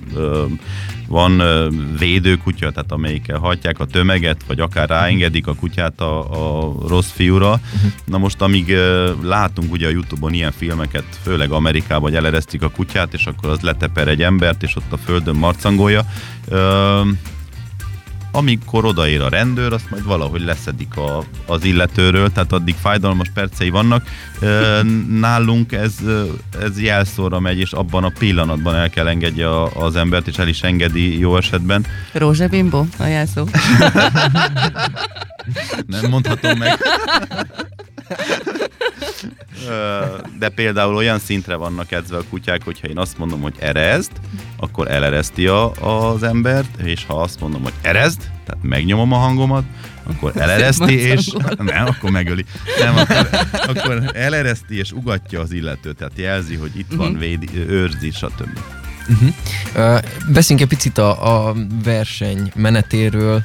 van 1.09 1.43
védőkutya, 1.99 2.71
tehát 2.71 2.93
amelyikkel 2.93 3.39
hagyják 3.39 3.79
a 3.79 3.85
tömeget, 3.85 4.41
vagy 4.47 4.61
akár 4.61 4.89
ráengedik 4.89 5.47
a 5.47 5.55
kutyát 5.55 6.01
a, 6.01 6.19
a 6.69 6.75
rossz 6.89 7.11
fiúra. 7.11 7.51
Uh-huh. 7.51 7.91
Na 8.05 8.19
most 8.19 8.41
amíg 8.41 8.77
látunk 9.23 9.73
ugye 9.73 9.87
a 9.87 9.91
Youtube-on 9.91 10.33
ilyen 10.33 10.53
filmeket, 10.53 11.05
főleg 11.23 11.51
Amerikában, 11.51 12.03
hogy 12.03 12.15
eleresztik 12.15 12.63
a 12.63 12.69
kutyát, 12.69 13.15
és 13.15 13.27
akkor 13.27 13.51
az 13.51 13.61
leteper 13.61 14.09
egy 14.09 14.23
embert, 14.23 14.63
és 14.63 14.77
ott 14.77 14.93
a 14.93 14.97
földön 14.97 15.37
marcangolja 15.37 16.05
amikor 18.37 18.85
odaér 18.85 19.21
a 19.21 19.29
rendőr, 19.29 19.73
azt 19.73 19.91
majd 19.91 20.05
valahogy 20.05 20.41
leszedik 20.41 20.97
a, 20.97 21.25
az 21.47 21.65
illetőről, 21.65 22.33
tehát 22.33 22.53
addig 22.53 22.75
fájdalmas 22.81 23.29
percei 23.35 23.71
vannak. 23.71 24.07
Nálunk 25.09 25.73
ez, 25.73 25.95
ez 26.63 26.81
jelszóra 26.81 27.41
megy, 27.41 27.59
és 27.59 27.73
abban 27.73 28.05
a 28.05 28.13
pillanatban 28.19 28.75
el 28.75 28.91
kell 28.91 29.09
engedje 29.09 29.63
az 29.63 29.97
embert, 29.97 30.27
és 30.27 30.39
el 30.39 30.49
is 30.49 30.63
engedi 30.63 31.19
jó 31.19 31.37
esetben. 31.37 31.87
Rózsabimbo 32.13 32.85
a 32.99 33.05
jelszó. 33.05 33.49
Nem 35.87 36.11
mondhatom 36.11 36.59
meg. 36.59 36.79
De 40.39 40.49
például 40.49 40.95
olyan 40.95 41.19
szintre 41.19 41.55
vannak 41.55 41.93
edzve 41.93 42.17
a 42.17 42.23
kutyák, 42.31 42.63
hogyha 42.65 42.89
én 42.89 42.99
azt 42.99 43.19
mondom, 43.19 43.41
hogy 43.41 43.55
erezd, 43.59 44.11
akkor 44.57 44.91
elereszti 44.91 45.47
a, 45.47 45.73
az 45.73 46.23
embert, 46.23 46.81
és 46.81 47.05
ha 47.07 47.21
azt 47.21 47.41
mondom, 47.41 47.63
hogy 47.63 47.73
erezd, 47.83 48.19
tehát 48.19 48.63
megnyomom 48.63 49.13
a 49.13 49.17
hangomat, 49.17 49.65
akkor 50.07 50.33
elereszti, 50.37 51.01
és 51.01 51.33
nem, 51.59 51.87
akkor 51.87 52.11
megöli. 52.11 52.45
Nem, 52.79 52.97
akkor, 52.97 53.29
akkor 53.67 54.11
elereszti, 54.15 54.79
és 54.79 54.93
ugatja 54.93 55.41
az 55.41 55.53
illetőt, 55.53 55.97
tehát 55.97 56.13
jelzi, 56.17 56.55
hogy 56.55 56.79
itt 56.79 56.93
van, 56.93 57.11
mhm. 57.11 57.19
védi, 57.19 57.49
őrzi, 57.69 58.11
stb. 58.11 58.59
Uh-huh. 59.09 59.29
Uh, 59.75 60.33
beszéljünk 60.33 60.71
egy 60.71 60.77
picit 60.77 60.99
a, 60.99 61.49
a 61.49 61.55
verseny 61.85 62.51
menetéről. 62.55 63.43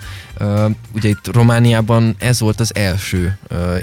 Ugye 0.95 1.09
itt 1.09 1.33
Romániában 1.33 2.15
ez 2.17 2.39
volt 2.39 2.59
az 2.59 2.75
első 2.75 3.37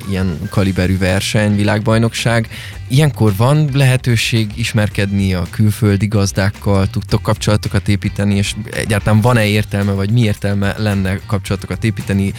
ilyen 0.09 0.39
kaliberű 0.51 0.99
verseny, 0.99 1.57
világbajnokság. 1.57 2.49
Ilyenkor 2.89 3.33
van 3.37 3.69
lehetőség 3.73 4.51
ismerkedni 4.55 5.35
a 5.35 5.47
külföldi 5.51 6.07
gazdákkal, 6.07 6.87
tudtok 6.87 7.23
kapcsolatokat 7.23 7.89
építeni, 7.89 8.35
és 8.35 8.55
egyáltalán 8.71 9.21
van-e 9.21 9.47
értelme, 9.47 9.93
vagy 9.93 10.11
mi 10.11 10.21
értelme 10.21 10.75
lenne 10.79 11.19
kapcsolatokat 11.27 11.85
építeni? 11.85 12.33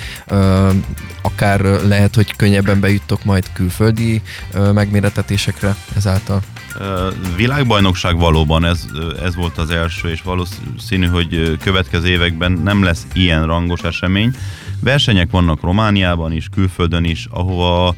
Akár 1.21 1.61
lehet, 1.61 2.15
hogy 2.15 2.35
könnyebben 2.35 2.79
bejuttok 2.79 3.23
majd 3.23 3.45
külföldi 3.53 4.21
megméretetésekre 4.73 5.75
ezáltal? 5.95 6.41
Világbajnokság 7.35 8.17
valóban 8.17 8.65
ez, 8.65 8.85
ez 9.23 9.35
volt 9.35 9.57
az 9.57 9.69
első, 9.69 10.09
és 10.09 10.21
valószínű, 10.21 11.05
hogy 11.05 11.57
következő 11.61 12.07
években 12.07 12.51
nem 12.51 12.83
lesz 12.83 13.07
ilyen 13.13 13.45
rangos 13.45 13.81
esemény. 13.81 14.07
Versenyek 14.79 15.31
vannak 15.31 15.61
Romániában 15.61 16.31
is, 16.31 16.47
külföldön 16.55 17.03
is, 17.03 17.27
ahova 17.29 17.95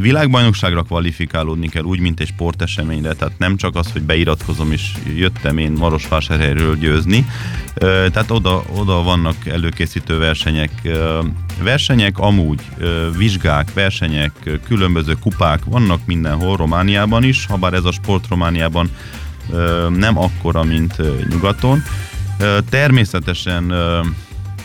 Világbajnokságra 0.00 0.82
kvalifikálódni 0.82 1.68
kell 1.68 1.82
úgy, 1.82 1.98
mint 1.98 2.20
egy 2.20 2.26
sporteseményre, 2.26 3.12
tehát 3.12 3.38
nem 3.38 3.56
csak 3.56 3.76
az, 3.76 3.92
hogy 3.92 4.02
beiratkozom 4.02 4.72
és 4.72 4.92
jöttem 5.16 5.58
én 5.58 5.72
Marosvásárhelyről 5.72 6.76
győzni, 6.76 7.26
tehát 7.74 8.30
oda, 8.30 8.64
oda 8.76 9.02
vannak 9.02 9.46
előkészítő 9.46 10.18
versenyek. 10.18 10.70
Versenyek 11.62 12.18
amúgy, 12.18 12.60
vizsgák, 13.16 13.72
versenyek, 13.72 14.32
különböző 14.66 15.16
kupák 15.20 15.64
vannak 15.64 16.00
mindenhol, 16.06 16.56
Romániában 16.56 17.22
is, 17.22 17.46
ha 17.46 17.56
bár 17.56 17.72
ez 17.72 17.84
a 17.84 17.92
sport 17.92 18.28
Romániában 18.28 18.90
nem 19.88 20.18
akkora, 20.18 20.62
mint 20.62 20.96
nyugaton. 21.30 21.82
Természetesen 22.68 23.74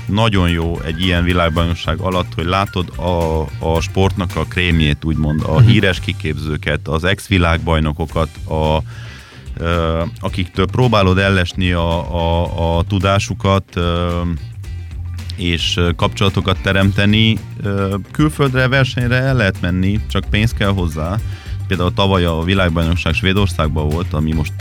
nagyon 0.08 0.50
jó 0.50 0.80
egy 0.80 1.02
ilyen 1.02 1.24
világbajnokság 1.24 2.00
alatt, 2.00 2.34
hogy 2.36 2.46
látod 2.46 2.90
a, 2.98 3.42
a 3.60 3.82
sportnak 3.82 4.36
a 4.36 4.44
krémjét, 4.44 5.06
úgymond, 5.06 5.42
a 5.44 5.48
uh-huh. 5.48 5.68
híres 5.68 6.00
kiképzőket, 6.00 6.88
az 6.88 7.04
ex-világbajnokokat, 7.04 8.30
a, 8.48 8.82
akiktől 10.20 10.66
próbálod 10.66 11.18
ellesni 11.18 11.72
a, 11.72 12.16
a, 12.16 12.78
a 12.78 12.84
tudásukat, 12.84 13.80
és 15.36 15.80
kapcsolatokat 15.96 16.58
teremteni. 16.62 17.38
Külföldre, 18.12 18.68
versenyre 18.68 19.16
el 19.16 19.36
lehet 19.36 19.62
menni, 19.62 20.00
csak 20.10 20.24
pénz 20.30 20.54
kell 20.54 20.72
hozzá. 20.72 21.18
Például 21.68 21.94
tavaly 21.94 22.26
a 22.26 22.44
világbajnokság 22.44 23.14
Svédországban 23.14 23.90
volt, 23.90 24.14
ami 24.14 24.34
most 24.34 24.54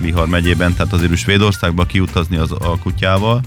Vihar 0.00 0.28
megyében, 0.28 0.74
tehát 0.74 0.92
azért 0.92 1.16
Svédországba 1.16 1.84
kiutazni 1.84 2.36
az, 2.36 2.52
a 2.52 2.78
kutyával, 2.82 3.40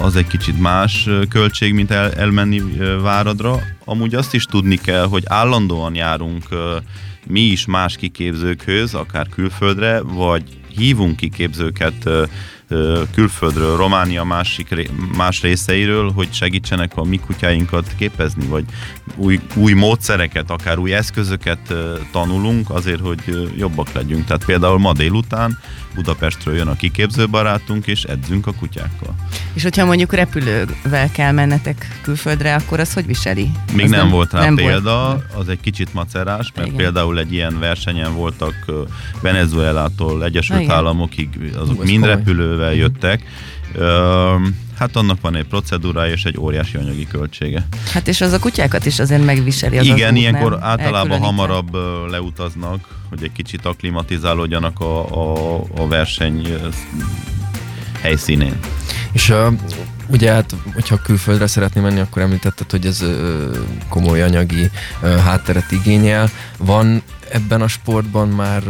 az 0.00 0.16
egy 0.16 0.26
kicsit 0.26 0.60
más 0.60 1.08
költség, 1.28 1.72
mint 1.72 1.90
el, 1.90 2.12
elmenni 2.12 2.62
Váradra. 3.02 3.60
Amúgy 3.84 4.14
azt 4.14 4.34
is 4.34 4.44
tudni 4.44 4.76
kell, 4.76 5.06
hogy 5.06 5.22
állandóan 5.26 5.94
járunk 5.94 6.44
mi 7.26 7.40
is 7.40 7.66
más 7.66 7.96
kiképzőkhöz, 7.96 8.94
akár 8.94 9.28
külföldre, 9.28 10.00
vagy 10.00 10.42
hívunk 10.76 11.16
kiképzőket 11.16 12.10
külföldről, 13.14 13.76
Románia 13.76 14.24
másik, 14.24 14.90
más 15.16 15.42
részeiről, 15.42 16.10
hogy 16.10 16.32
segítsenek 16.32 16.92
a 16.96 17.04
mi 17.04 17.18
kutyáinkat 17.18 17.94
képezni, 17.98 18.46
vagy 18.46 18.64
új, 19.16 19.40
új 19.54 19.72
módszereket, 19.72 20.50
akár 20.50 20.78
új 20.78 20.94
eszközöket 20.94 21.74
tanulunk 22.12 22.70
azért, 22.70 23.00
hogy 23.00 23.52
jobbak 23.56 23.92
legyünk. 23.92 24.24
Tehát 24.24 24.44
például 24.44 24.78
ma 24.78 24.92
délután 24.92 25.58
Budapestről 25.96 26.54
jön 26.56 26.66
a 26.66 26.76
kiképző 26.76 27.28
barátunk, 27.28 27.86
és 27.86 28.02
edzünk 28.02 28.46
a 28.46 28.52
kutyákkal. 28.52 29.14
És 29.52 29.62
hogyha 29.62 29.84
mondjuk 29.84 30.12
repülővel 30.12 31.10
kell 31.12 31.32
mennetek 31.32 32.00
külföldre, 32.02 32.54
akkor 32.54 32.80
az 32.80 32.92
hogy 32.92 33.06
viseli? 33.06 33.50
Még 33.72 33.84
az 33.84 33.90
nem, 33.90 34.00
nem 34.00 34.10
volt 34.10 34.32
rá 34.32 34.40
nem 34.40 34.54
példa, 34.54 35.06
volt. 35.06 35.24
az 35.34 35.48
egy 35.48 35.60
kicsit 35.60 35.94
macerás, 35.94 36.52
mert 36.54 36.66
Igen. 36.66 36.78
például 36.78 37.18
egy 37.18 37.32
ilyen 37.32 37.58
versenyen 37.58 38.14
voltak 38.14 38.54
Venezuelától 39.20 40.24
Egyesült 40.24 40.60
Igen. 40.60 40.74
Államokig, 40.74 41.28
azok 41.56 41.84
mind 41.84 42.04
repülővel 42.04 42.74
jöttek. 42.74 43.22
Hát 44.78 44.96
annak 44.96 45.20
van 45.20 45.36
egy 45.36 45.46
procedúrája 45.46 46.12
és 46.12 46.24
egy 46.24 46.38
óriási 46.38 46.76
anyagi 46.76 47.06
költsége. 47.06 47.66
Hát 47.92 48.08
és 48.08 48.20
az 48.20 48.32
a 48.32 48.38
kutyákat 48.38 48.86
is 48.86 48.98
azért 48.98 49.24
megviseli. 49.24 49.78
Az 49.78 49.86
Igen, 49.86 50.12
az 50.12 50.20
ilyenkor 50.20 50.50
nem 50.50 50.62
általában 50.62 51.18
hamarabb 51.18 51.74
leutaznak, 52.10 52.88
hogy 53.08 53.22
egy 53.22 53.32
kicsit 53.32 53.64
aklimatizálódjanak 53.64 54.80
a, 54.80 55.06
a, 55.06 55.56
a 55.76 55.88
verseny 55.88 56.46
helyszínén. 58.00 58.58
És 59.12 59.28
uh, 59.28 59.52
ugye 60.08 60.32
hát, 60.32 60.54
hogyha 60.74 60.96
külföldre 60.96 61.46
szeretné 61.46 61.80
menni, 61.80 62.00
akkor 62.00 62.22
említetted, 62.22 62.70
hogy 62.70 62.86
ez 62.86 63.04
komoly 63.88 64.22
anyagi 64.22 64.70
hátteret 65.24 65.72
igényel. 65.72 66.30
Van 66.58 67.02
ebben 67.30 67.62
a 67.62 67.68
sportban 67.68 68.28
már 68.28 68.62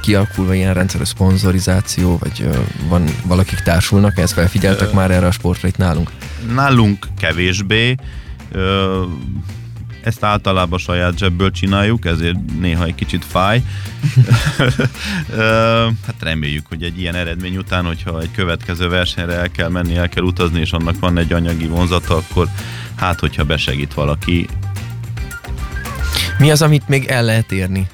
kialakulva 0.00 0.54
ilyen 0.54 0.74
rendszeres 0.74 1.08
szponzorizáció, 1.08 2.18
vagy 2.18 2.48
van 2.88 3.04
valakik 3.24 3.58
társulnak, 3.58 4.18
ezt 4.18 4.32
felfigyeltek 4.32 4.92
már 4.92 5.10
erre 5.10 5.26
a 5.26 5.30
sportra 5.30 5.68
itt 5.68 5.76
nálunk? 5.76 6.10
Nálunk 6.54 7.06
kevésbé. 7.18 7.94
Uh, 8.54 8.60
ezt 10.02 10.24
általában 10.24 10.78
saját 10.78 11.18
zsebből 11.18 11.50
csináljuk, 11.50 12.04
ezért 12.04 12.36
néha 12.60 12.84
egy 12.84 12.94
kicsit 12.94 13.24
fáj. 13.24 13.62
hát 16.06 16.16
reméljük, 16.20 16.66
hogy 16.68 16.82
egy 16.82 17.00
ilyen 17.00 17.14
eredmény 17.14 17.56
után, 17.56 17.84
hogyha 17.84 18.20
egy 18.20 18.30
következő 18.30 18.88
versenyre 18.88 19.32
el 19.32 19.50
kell 19.50 19.68
menni, 19.68 19.96
el 19.96 20.08
kell 20.08 20.24
utazni, 20.24 20.60
és 20.60 20.72
annak 20.72 20.98
van 21.00 21.18
egy 21.18 21.32
anyagi 21.32 21.66
vonzata, 21.66 22.16
akkor 22.16 22.48
hát, 22.94 23.20
hogyha 23.20 23.44
besegít 23.44 23.94
valaki. 23.94 24.48
Mi 26.38 26.50
az, 26.50 26.62
amit 26.62 26.88
még 26.88 27.06
el 27.06 27.24
lehet 27.24 27.52
érni? 27.52 27.88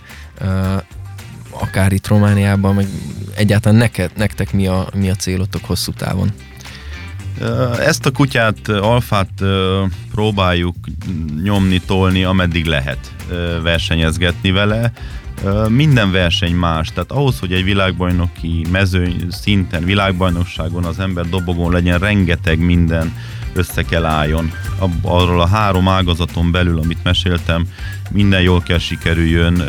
akár 1.50 1.92
itt 1.92 2.06
Romániában, 2.06 2.74
meg 2.74 2.86
egyáltalán 3.34 3.78
neked, 3.78 4.10
nektek 4.16 4.52
mi 4.52 4.66
a, 4.66 4.88
mi 4.94 5.10
a 5.10 5.14
célotok 5.14 5.64
hosszú 5.64 5.92
távon? 5.92 6.32
Ezt 7.78 8.06
a 8.06 8.10
kutyát, 8.10 8.68
alfát 8.68 9.30
próbáljuk 10.14 10.76
nyomni, 11.42 11.80
tolni, 11.86 12.24
ameddig 12.24 12.66
lehet 12.66 13.12
versenyezgetni 13.62 14.50
vele. 14.50 14.92
Minden 15.68 16.10
verseny 16.10 16.54
más, 16.54 16.88
tehát 16.88 17.10
ahhoz, 17.10 17.38
hogy 17.38 17.52
egy 17.52 17.64
világbajnoki 17.64 18.66
mezőny 18.70 19.26
szinten, 19.30 19.84
világbajnokságon 19.84 20.84
az 20.84 20.98
ember 20.98 21.28
dobogón 21.28 21.72
legyen, 21.72 21.98
rengeteg 21.98 22.58
minden 22.58 23.12
össze 23.52 23.82
kell 23.82 24.04
álljon. 24.04 24.52
Arról 25.02 25.40
a 25.40 25.46
három 25.46 25.88
ágazaton 25.88 26.50
belül, 26.50 26.78
amit 26.78 27.04
meséltem, 27.04 27.66
minden 28.10 28.40
jól 28.40 28.62
kell 28.62 28.78
sikerüljön 28.78 29.62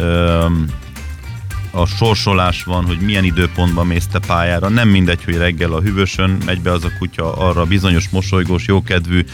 a 1.72 1.86
sorsolás 1.86 2.64
van, 2.64 2.86
hogy 2.86 3.00
milyen 3.00 3.24
időpontban 3.24 3.88
mész 3.88 4.08
te 4.08 4.20
pályára. 4.20 4.70
Nem 4.70 4.90
mindegy, 4.90 5.24
hogy 5.24 5.38
reggel 5.38 5.72
a 5.72 5.82
hűvösön 5.82 6.38
megy 6.46 6.62
be 6.62 6.72
az 6.72 6.84
a 6.84 6.92
kutya 7.00 7.34
arra 7.34 7.66
bizonyos 7.66 8.10
mosolygós, 8.10 8.66
jókedvű 8.68 9.26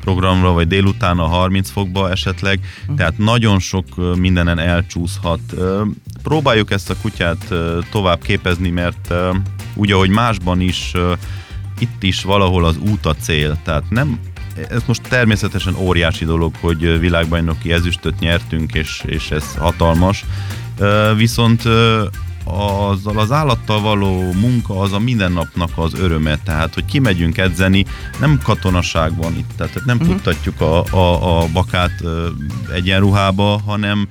programra, 0.00 0.52
vagy 0.52 0.66
délután 0.66 1.18
a 1.18 1.26
30 1.26 1.70
fokba 1.70 2.10
esetleg. 2.10 2.60
Uh-huh. 2.80 2.96
Tehát 2.96 3.18
nagyon 3.18 3.58
sok 3.58 4.16
mindenen 4.16 4.58
elcsúszhat. 4.58 5.40
Próbáljuk 6.22 6.70
ezt 6.70 6.90
a 6.90 6.96
kutyát 7.02 7.54
tovább 7.90 8.22
képezni, 8.22 8.70
mert 8.70 9.14
úgy, 9.74 9.92
ahogy 9.92 10.10
másban 10.10 10.60
is, 10.60 10.92
itt 11.78 12.02
is 12.02 12.22
valahol 12.22 12.64
az 12.64 12.76
út 12.76 13.06
a 13.06 13.14
cél. 13.14 13.58
Tehát 13.64 13.90
nem 13.90 14.18
ez 14.68 14.82
most 14.86 15.02
természetesen 15.02 15.74
óriási 15.76 16.24
dolog, 16.24 16.54
hogy 16.60 16.98
világbajnoki 17.00 17.72
ezüstöt 17.72 18.18
nyertünk, 18.18 18.74
és, 18.74 19.02
és 19.06 19.30
ez 19.30 19.54
hatalmas, 19.58 20.24
viszont 21.16 21.62
azzal 22.44 23.18
az 23.18 23.32
állattal 23.32 23.80
való 23.80 24.32
munka 24.32 24.80
az 24.80 24.92
a 24.92 24.98
mindennapnak 24.98 25.70
az 25.74 25.94
öröme, 25.94 26.38
tehát 26.44 26.74
hogy 26.74 26.84
kimegyünk 26.84 27.38
edzeni, 27.38 27.86
nem 28.20 28.40
katonaságban 28.44 29.36
itt, 29.36 29.50
tehát 29.56 29.80
nem 29.84 29.96
uh-huh. 29.96 30.14
tudtatjuk 30.14 30.60
a, 30.60 30.84
a, 30.84 31.40
a 31.40 31.46
bakát 31.52 32.02
egyenruhába, 32.72 33.60
hanem 33.66 34.08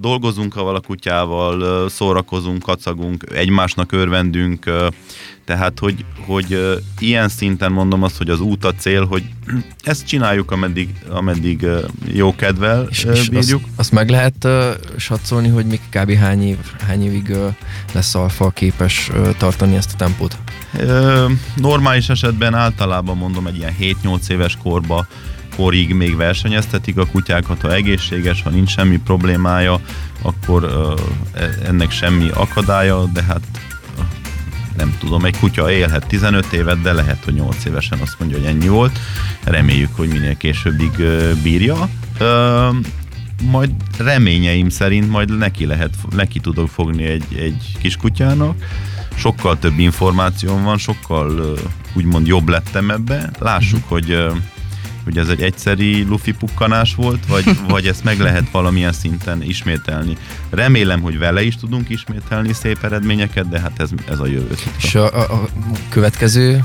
dolgozunk 0.00 0.56
a 0.56 0.62
valakutyával, 0.62 1.88
szórakozunk, 1.88 2.62
kacagunk, 2.62 3.24
egymásnak 3.34 3.92
örvendünk, 3.92 4.70
tehát, 5.48 5.78
hogy, 5.78 6.04
hogy 6.26 6.78
ilyen 6.98 7.28
szinten 7.28 7.72
mondom 7.72 8.02
azt, 8.02 8.16
hogy 8.16 8.30
az 8.30 8.40
út 8.40 8.64
a 8.64 8.74
cél, 8.74 9.06
hogy 9.06 9.22
ezt 9.82 10.06
csináljuk, 10.06 10.50
ameddig, 10.50 10.88
ameddig 11.08 11.66
jó 12.06 12.34
kedvel 12.34 12.86
és, 12.90 13.04
és 13.04 13.28
bírjuk. 13.28 13.62
Azt, 13.62 13.72
azt 13.76 13.92
meg 13.92 14.08
lehet 14.08 14.44
uh, 14.44 14.52
satszolni, 14.96 15.48
hogy 15.48 15.66
még 15.66 15.80
kb. 15.90 16.12
hány, 16.12 16.42
év, 16.42 16.56
hány 16.86 17.04
évig 17.04 17.28
uh, 17.30 17.54
lesz 17.92 18.14
Alfa 18.14 18.50
képes 18.50 19.08
uh, 19.08 19.36
tartani 19.36 19.76
ezt 19.76 19.92
a 19.92 19.96
tempót? 19.96 20.38
Uh, 20.74 21.30
normális 21.56 22.08
esetben 22.08 22.54
általában 22.54 23.16
mondom 23.16 23.46
egy 23.46 23.56
ilyen 23.56 23.74
7-8 23.80 24.28
éves 24.28 24.56
korba 24.62 25.06
korig 25.56 25.94
még 25.94 26.16
versenyeztetik 26.16 26.96
a 26.96 27.06
kutyákat, 27.06 27.60
ha 27.60 27.74
egészséges, 27.74 28.42
ha 28.42 28.50
nincs 28.50 28.70
semmi 28.70 28.96
problémája, 28.96 29.80
akkor 30.22 30.64
uh, 30.64 31.00
ennek 31.66 31.90
semmi 31.90 32.28
akadálya, 32.34 33.04
de 33.12 33.22
hát 33.22 33.40
nem 34.78 34.96
tudom, 34.98 35.24
egy 35.24 35.38
kutya 35.38 35.70
élhet 35.70 36.06
15 36.06 36.52
évet, 36.52 36.80
de 36.80 36.92
lehet, 36.92 37.24
hogy 37.24 37.34
8 37.34 37.64
évesen 37.64 37.98
azt 37.98 38.18
mondja, 38.18 38.38
hogy 38.38 38.46
ennyi 38.46 38.68
volt. 38.68 38.98
Reméljük, 39.44 39.96
hogy 39.96 40.08
minél 40.08 40.36
későbbig 40.36 40.90
bírja. 41.42 41.88
Majd 43.42 43.70
reményeim 43.98 44.68
szerint 44.68 45.10
majd 45.10 45.38
neki 45.38 45.66
lehet, 45.66 45.94
neki 46.10 46.40
tudok 46.40 46.68
fogni 46.68 47.04
egy, 47.04 47.24
egy 47.36 47.76
kis 47.80 47.96
kutyának. 47.96 48.56
Sokkal 49.14 49.58
több 49.58 49.78
információm 49.78 50.62
van, 50.62 50.78
sokkal 50.78 51.58
úgymond 51.94 52.26
jobb 52.26 52.48
lettem 52.48 52.90
ebbe. 52.90 53.30
Lássuk, 53.38 53.90
uh-huh. 53.90 53.90
hogy 53.90 54.40
hogy 55.08 55.18
ez 55.18 55.28
egy 55.28 55.42
egyszeri 55.42 56.02
lufi 56.02 56.32
pukkanás 56.32 56.94
volt, 56.94 57.26
vagy, 57.26 57.44
vagy 57.68 57.86
ezt 57.86 58.04
meg 58.04 58.18
lehet 58.20 58.50
valamilyen 58.50 58.92
szinten 58.92 59.42
ismételni. 59.42 60.16
Remélem, 60.50 61.00
hogy 61.00 61.18
vele 61.18 61.42
is 61.42 61.56
tudunk 61.56 61.88
ismételni 61.88 62.52
szép 62.52 62.84
eredményeket, 62.84 63.48
de 63.48 63.60
hát 63.60 63.80
ez, 63.80 63.90
ez 64.08 64.18
a 64.18 64.26
jövő. 64.26 64.54
És 64.82 64.94
a, 64.94 65.14
a, 65.14 65.32
a 65.32 65.48
következő 65.88 66.64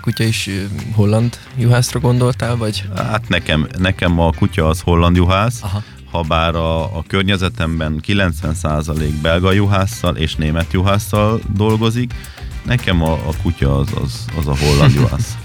kutya 0.00 0.24
is 0.24 0.50
holland 0.92 1.38
juhászra 1.56 2.00
gondoltál, 2.00 2.56
vagy? 2.56 2.84
Hát 2.96 3.28
nekem, 3.28 3.66
nekem 3.78 4.20
a 4.20 4.32
kutya 4.32 4.68
az 4.68 4.80
holland 4.80 5.16
juhász, 5.16 5.62
Aha. 5.62 5.82
ha 6.10 6.22
bár 6.22 6.54
a, 6.54 6.96
a 6.96 7.04
környezetemben 7.06 8.00
90% 8.06 9.08
belga 9.22 9.52
juhásszal 9.52 10.16
és 10.16 10.34
német 10.34 10.72
juhásszal 10.72 11.40
dolgozik, 11.56 12.14
nekem 12.62 13.02
a, 13.02 13.12
a 13.12 13.32
kutya 13.42 13.78
az, 13.78 13.88
az, 14.02 14.24
az 14.36 14.46
a 14.46 14.56
holland 14.56 14.94
juhász. 15.00 15.36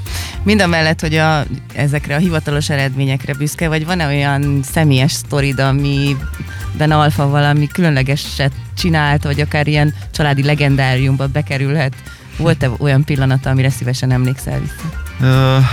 Mind 0.47 0.61
a 0.61 0.67
mellett, 0.67 1.01
hogy 1.01 1.15
a, 1.15 1.43
ezekre 1.73 2.15
a 2.15 2.17
hivatalos 2.17 2.69
eredményekre 2.69 3.33
büszke, 3.33 3.67
vagy 3.67 3.85
van-e 3.85 4.07
olyan 4.07 4.59
személyes 4.63 5.11
sztorid, 5.11 5.59
amiben 5.59 6.91
Alfa 6.91 7.29
valami 7.29 7.67
különlegeset 7.67 8.51
csinált, 8.77 9.23
vagy 9.23 9.41
akár 9.41 9.67
ilyen 9.67 9.93
családi 10.11 10.43
legendáriumba 10.43 11.27
bekerülhet? 11.27 11.93
Volt-e 12.37 12.69
olyan 12.77 13.03
pillanata, 13.03 13.49
amire 13.49 13.69
szívesen 13.69 14.11
emlékszel 14.11 14.59
vissza? 14.59 14.89
Uh, 15.19 15.63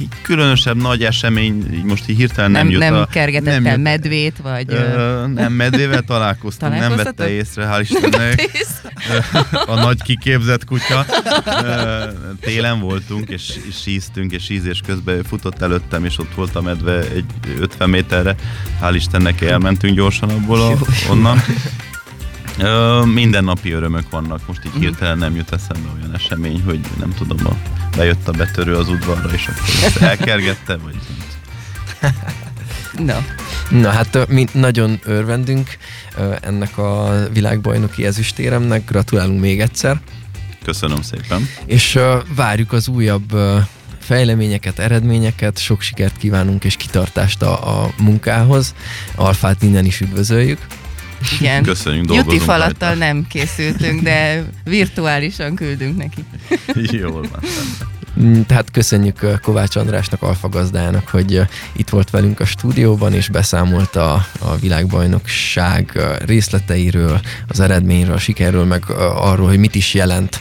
így 0.00 0.08
különösebb 0.22 0.76
nagy 0.76 1.04
esemény, 1.04 1.74
így 1.74 1.84
most 1.84 2.08
így 2.08 2.16
hirtelen 2.16 2.50
nem, 2.50 2.62
Nem, 2.62 2.70
jut 2.70 2.80
nem 2.80 2.94
a, 2.94 3.04
kergetett 3.04 3.54
nem 3.54 3.66
el 3.66 3.72
jut- 3.72 3.82
medvét, 3.82 4.36
vagy... 4.42 4.72
ö, 4.72 5.24
nem, 5.26 5.52
medvével 5.52 6.02
találkoztunk, 6.02 6.78
nem 6.78 6.96
vette 6.96 7.30
észre, 7.30 7.68
hál' 7.72 7.80
Istennek. 7.80 8.50
a 9.66 9.74
nagy 9.74 10.02
kiképzett 10.02 10.64
kutya. 10.64 11.06
Télen 12.40 12.80
voltunk, 12.80 13.28
és, 13.28 13.58
és 13.68 13.74
síztünk, 13.82 14.32
és 14.32 14.44
sízés 14.44 14.80
közben 14.86 15.22
futott 15.22 15.62
előttem, 15.62 16.04
és 16.04 16.18
ott 16.18 16.34
volt 16.34 16.56
a 16.56 16.60
medve 16.60 16.98
egy 16.98 17.24
50 17.58 17.90
méterre. 17.90 18.34
Hál' 18.82 18.92
Istennek 18.94 19.40
elmentünk 19.40 19.94
gyorsan 19.94 20.28
abból 20.28 20.60
a, 20.60 20.76
onnan. 21.10 21.42
Ö, 22.60 23.04
mindennapi 23.04 23.70
örömök 23.70 24.10
vannak, 24.10 24.46
most 24.46 24.60
így 24.66 24.72
hirtelen 24.80 25.18
nem 25.18 25.36
jut 25.36 25.52
eszembe 25.52 25.88
olyan 25.98 26.14
esemény, 26.14 26.62
hogy 26.64 26.80
nem 26.98 27.14
tudom, 27.14 27.46
a, 27.46 27.52
bejött 27.96 28.28
a 28.28 28.32
betörő 28.32 28.76
az 28.76 28.88
udvarra, 28.88 29.28
és 29.32 29.46
akkor 29.46 29.84
ezt 29.84 29.96
elkergette, 30.10 30.76
vagy 30.76 30.94
nem 30.94 31.18
No. 33.04 33.16
Na 33.78 33.90
hát 33.90 34.28
mi 34.28 34.46
nagyon 34.52 35.00
örvendünk 35.04 35.76
ennek 36.40 36.78
a 36.78 37.22
világbajnoki 37.32 38.06
ezüstéremnek, 38.06 38.84
gratulálunk 38.84 39.40
még 39.40 39.60
egyszer, 39.60 40.00
Köszönöm 40.64 41.02
szépen. 41.02 41.48
és 41.64 41.98
várjuk 42.34 42.72
az 42.72 42.88
újabb 42.88 43.32
fejleményeket, 43.98 44.78
eredményeket, 44.78 45.58
sok 45.58 45.80
sikert 45.80 46.16
kívánunk 46.16 46.64
és 46.64 46.76
kitartást 46.76 47.42
a, 47.42 47.82
a 47.82 47.90
munkához. 47.98 48.74
Alfát 49.14 49.62
innen 49.62 49.84
is 49.84 50.00
üdvözöljük. 50.00 50.66
Igen. 51.40 51.62
Köszönjük, 51.62 52.04
dolgozunk 52.04 52.42
falattal 52.42 52.88
rajta. 52.88 53.04
nem 53.04 53.26
készültünk, 53.28 54.02
de 54.02 54.44
virtuálisan 54.64 55.54
küldünk 55.54 55.96
neki. 55.96 56.24
Jól 57.02 57.12
van. 57.12 57.40
Mm, 58.20 58.40
Tehát 58.40 58.70
köszönjük 58.70 59.22
ö, 59.22 59.34
Kovács 59.42 59.76
Andrásnak, 59.76 60.22
Alfa 60.22 60.48
gazdájának, 60.48 61.08
hogy 61.08 61.34
ö, 61.34 61.42
itt 61.72 61.88
volt 61.88 62.10
velünk 62.10 62.40
a 62.40 62.44
stúdióban, 62.44 63.12
és 63.12 63.28
beszámolt 63.28 63.96
a, 63.96 64.26
a 64.38 64.56
világbajnokság 64.56 65.90
ö, 65.94 66.14
részleteiről, 66.26 67.20
az 67.48 67.60
eredményről, 67.60 68.14
a 68.14 68.18
sikerről, 68.18 68.64
meg 68.64 68.84
arról, 69.14 69.48
hogy 69.48 69.58
mit 69.58 69.74
is 69.74 69.94
jelent 69.94 70.40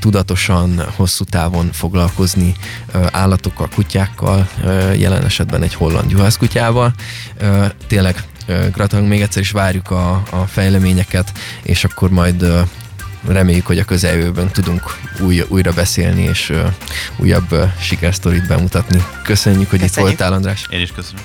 tudatosan, 0.00 0.82
hosszú 0.96 1.24
távon 1.24 1.72
foglalkozni 1.72 2.54
állatokkal, 3.10 3.68
kutyákkal, 3.74 4.48
jelen 4.96 5.24
esetben 5.24 5.62
egy 5.62 5.74
holland 5.74 6.10
juhászkutyával. 6.10 6.92
Tényleg 7.86 8.24
gratulálunk 8.72 9.12
még 9.12 9.20
egyszer, 9.20 9.42
és 9.42 9.50
várjuk 9.50 9.90
a, 9.90 10.22
a 10.30 10.46
fejleményeket, 10.46 11.32
és 11.62 11.84
akkor 11.84 12.10
majd 12.10 12.46
reméljük, 13.28 13.66
hogy 13.66 13.78
a 13.78 13.84
közeljövőben 13.84 14.48
tudunk 14.48 14.98
új, 15.20 15.44
újra 15.48 15.72
beszélni, 15.72 16.22
és 16.22 16.52
újabb 17.16 17.54
sikersztorit 17.80 18.46
bemutatni. 18.46 19.04
Köszönjük, 19.22 19.70
hogy 19.70 19.80
itt 19.80 19.86
Köszönjük. 19.86 20.18
voltál, 20.18 20.32
András. 20.36 20.66
Én 20.70 20.80
is 20.80 20.92
köszönöm. 20.92 21.22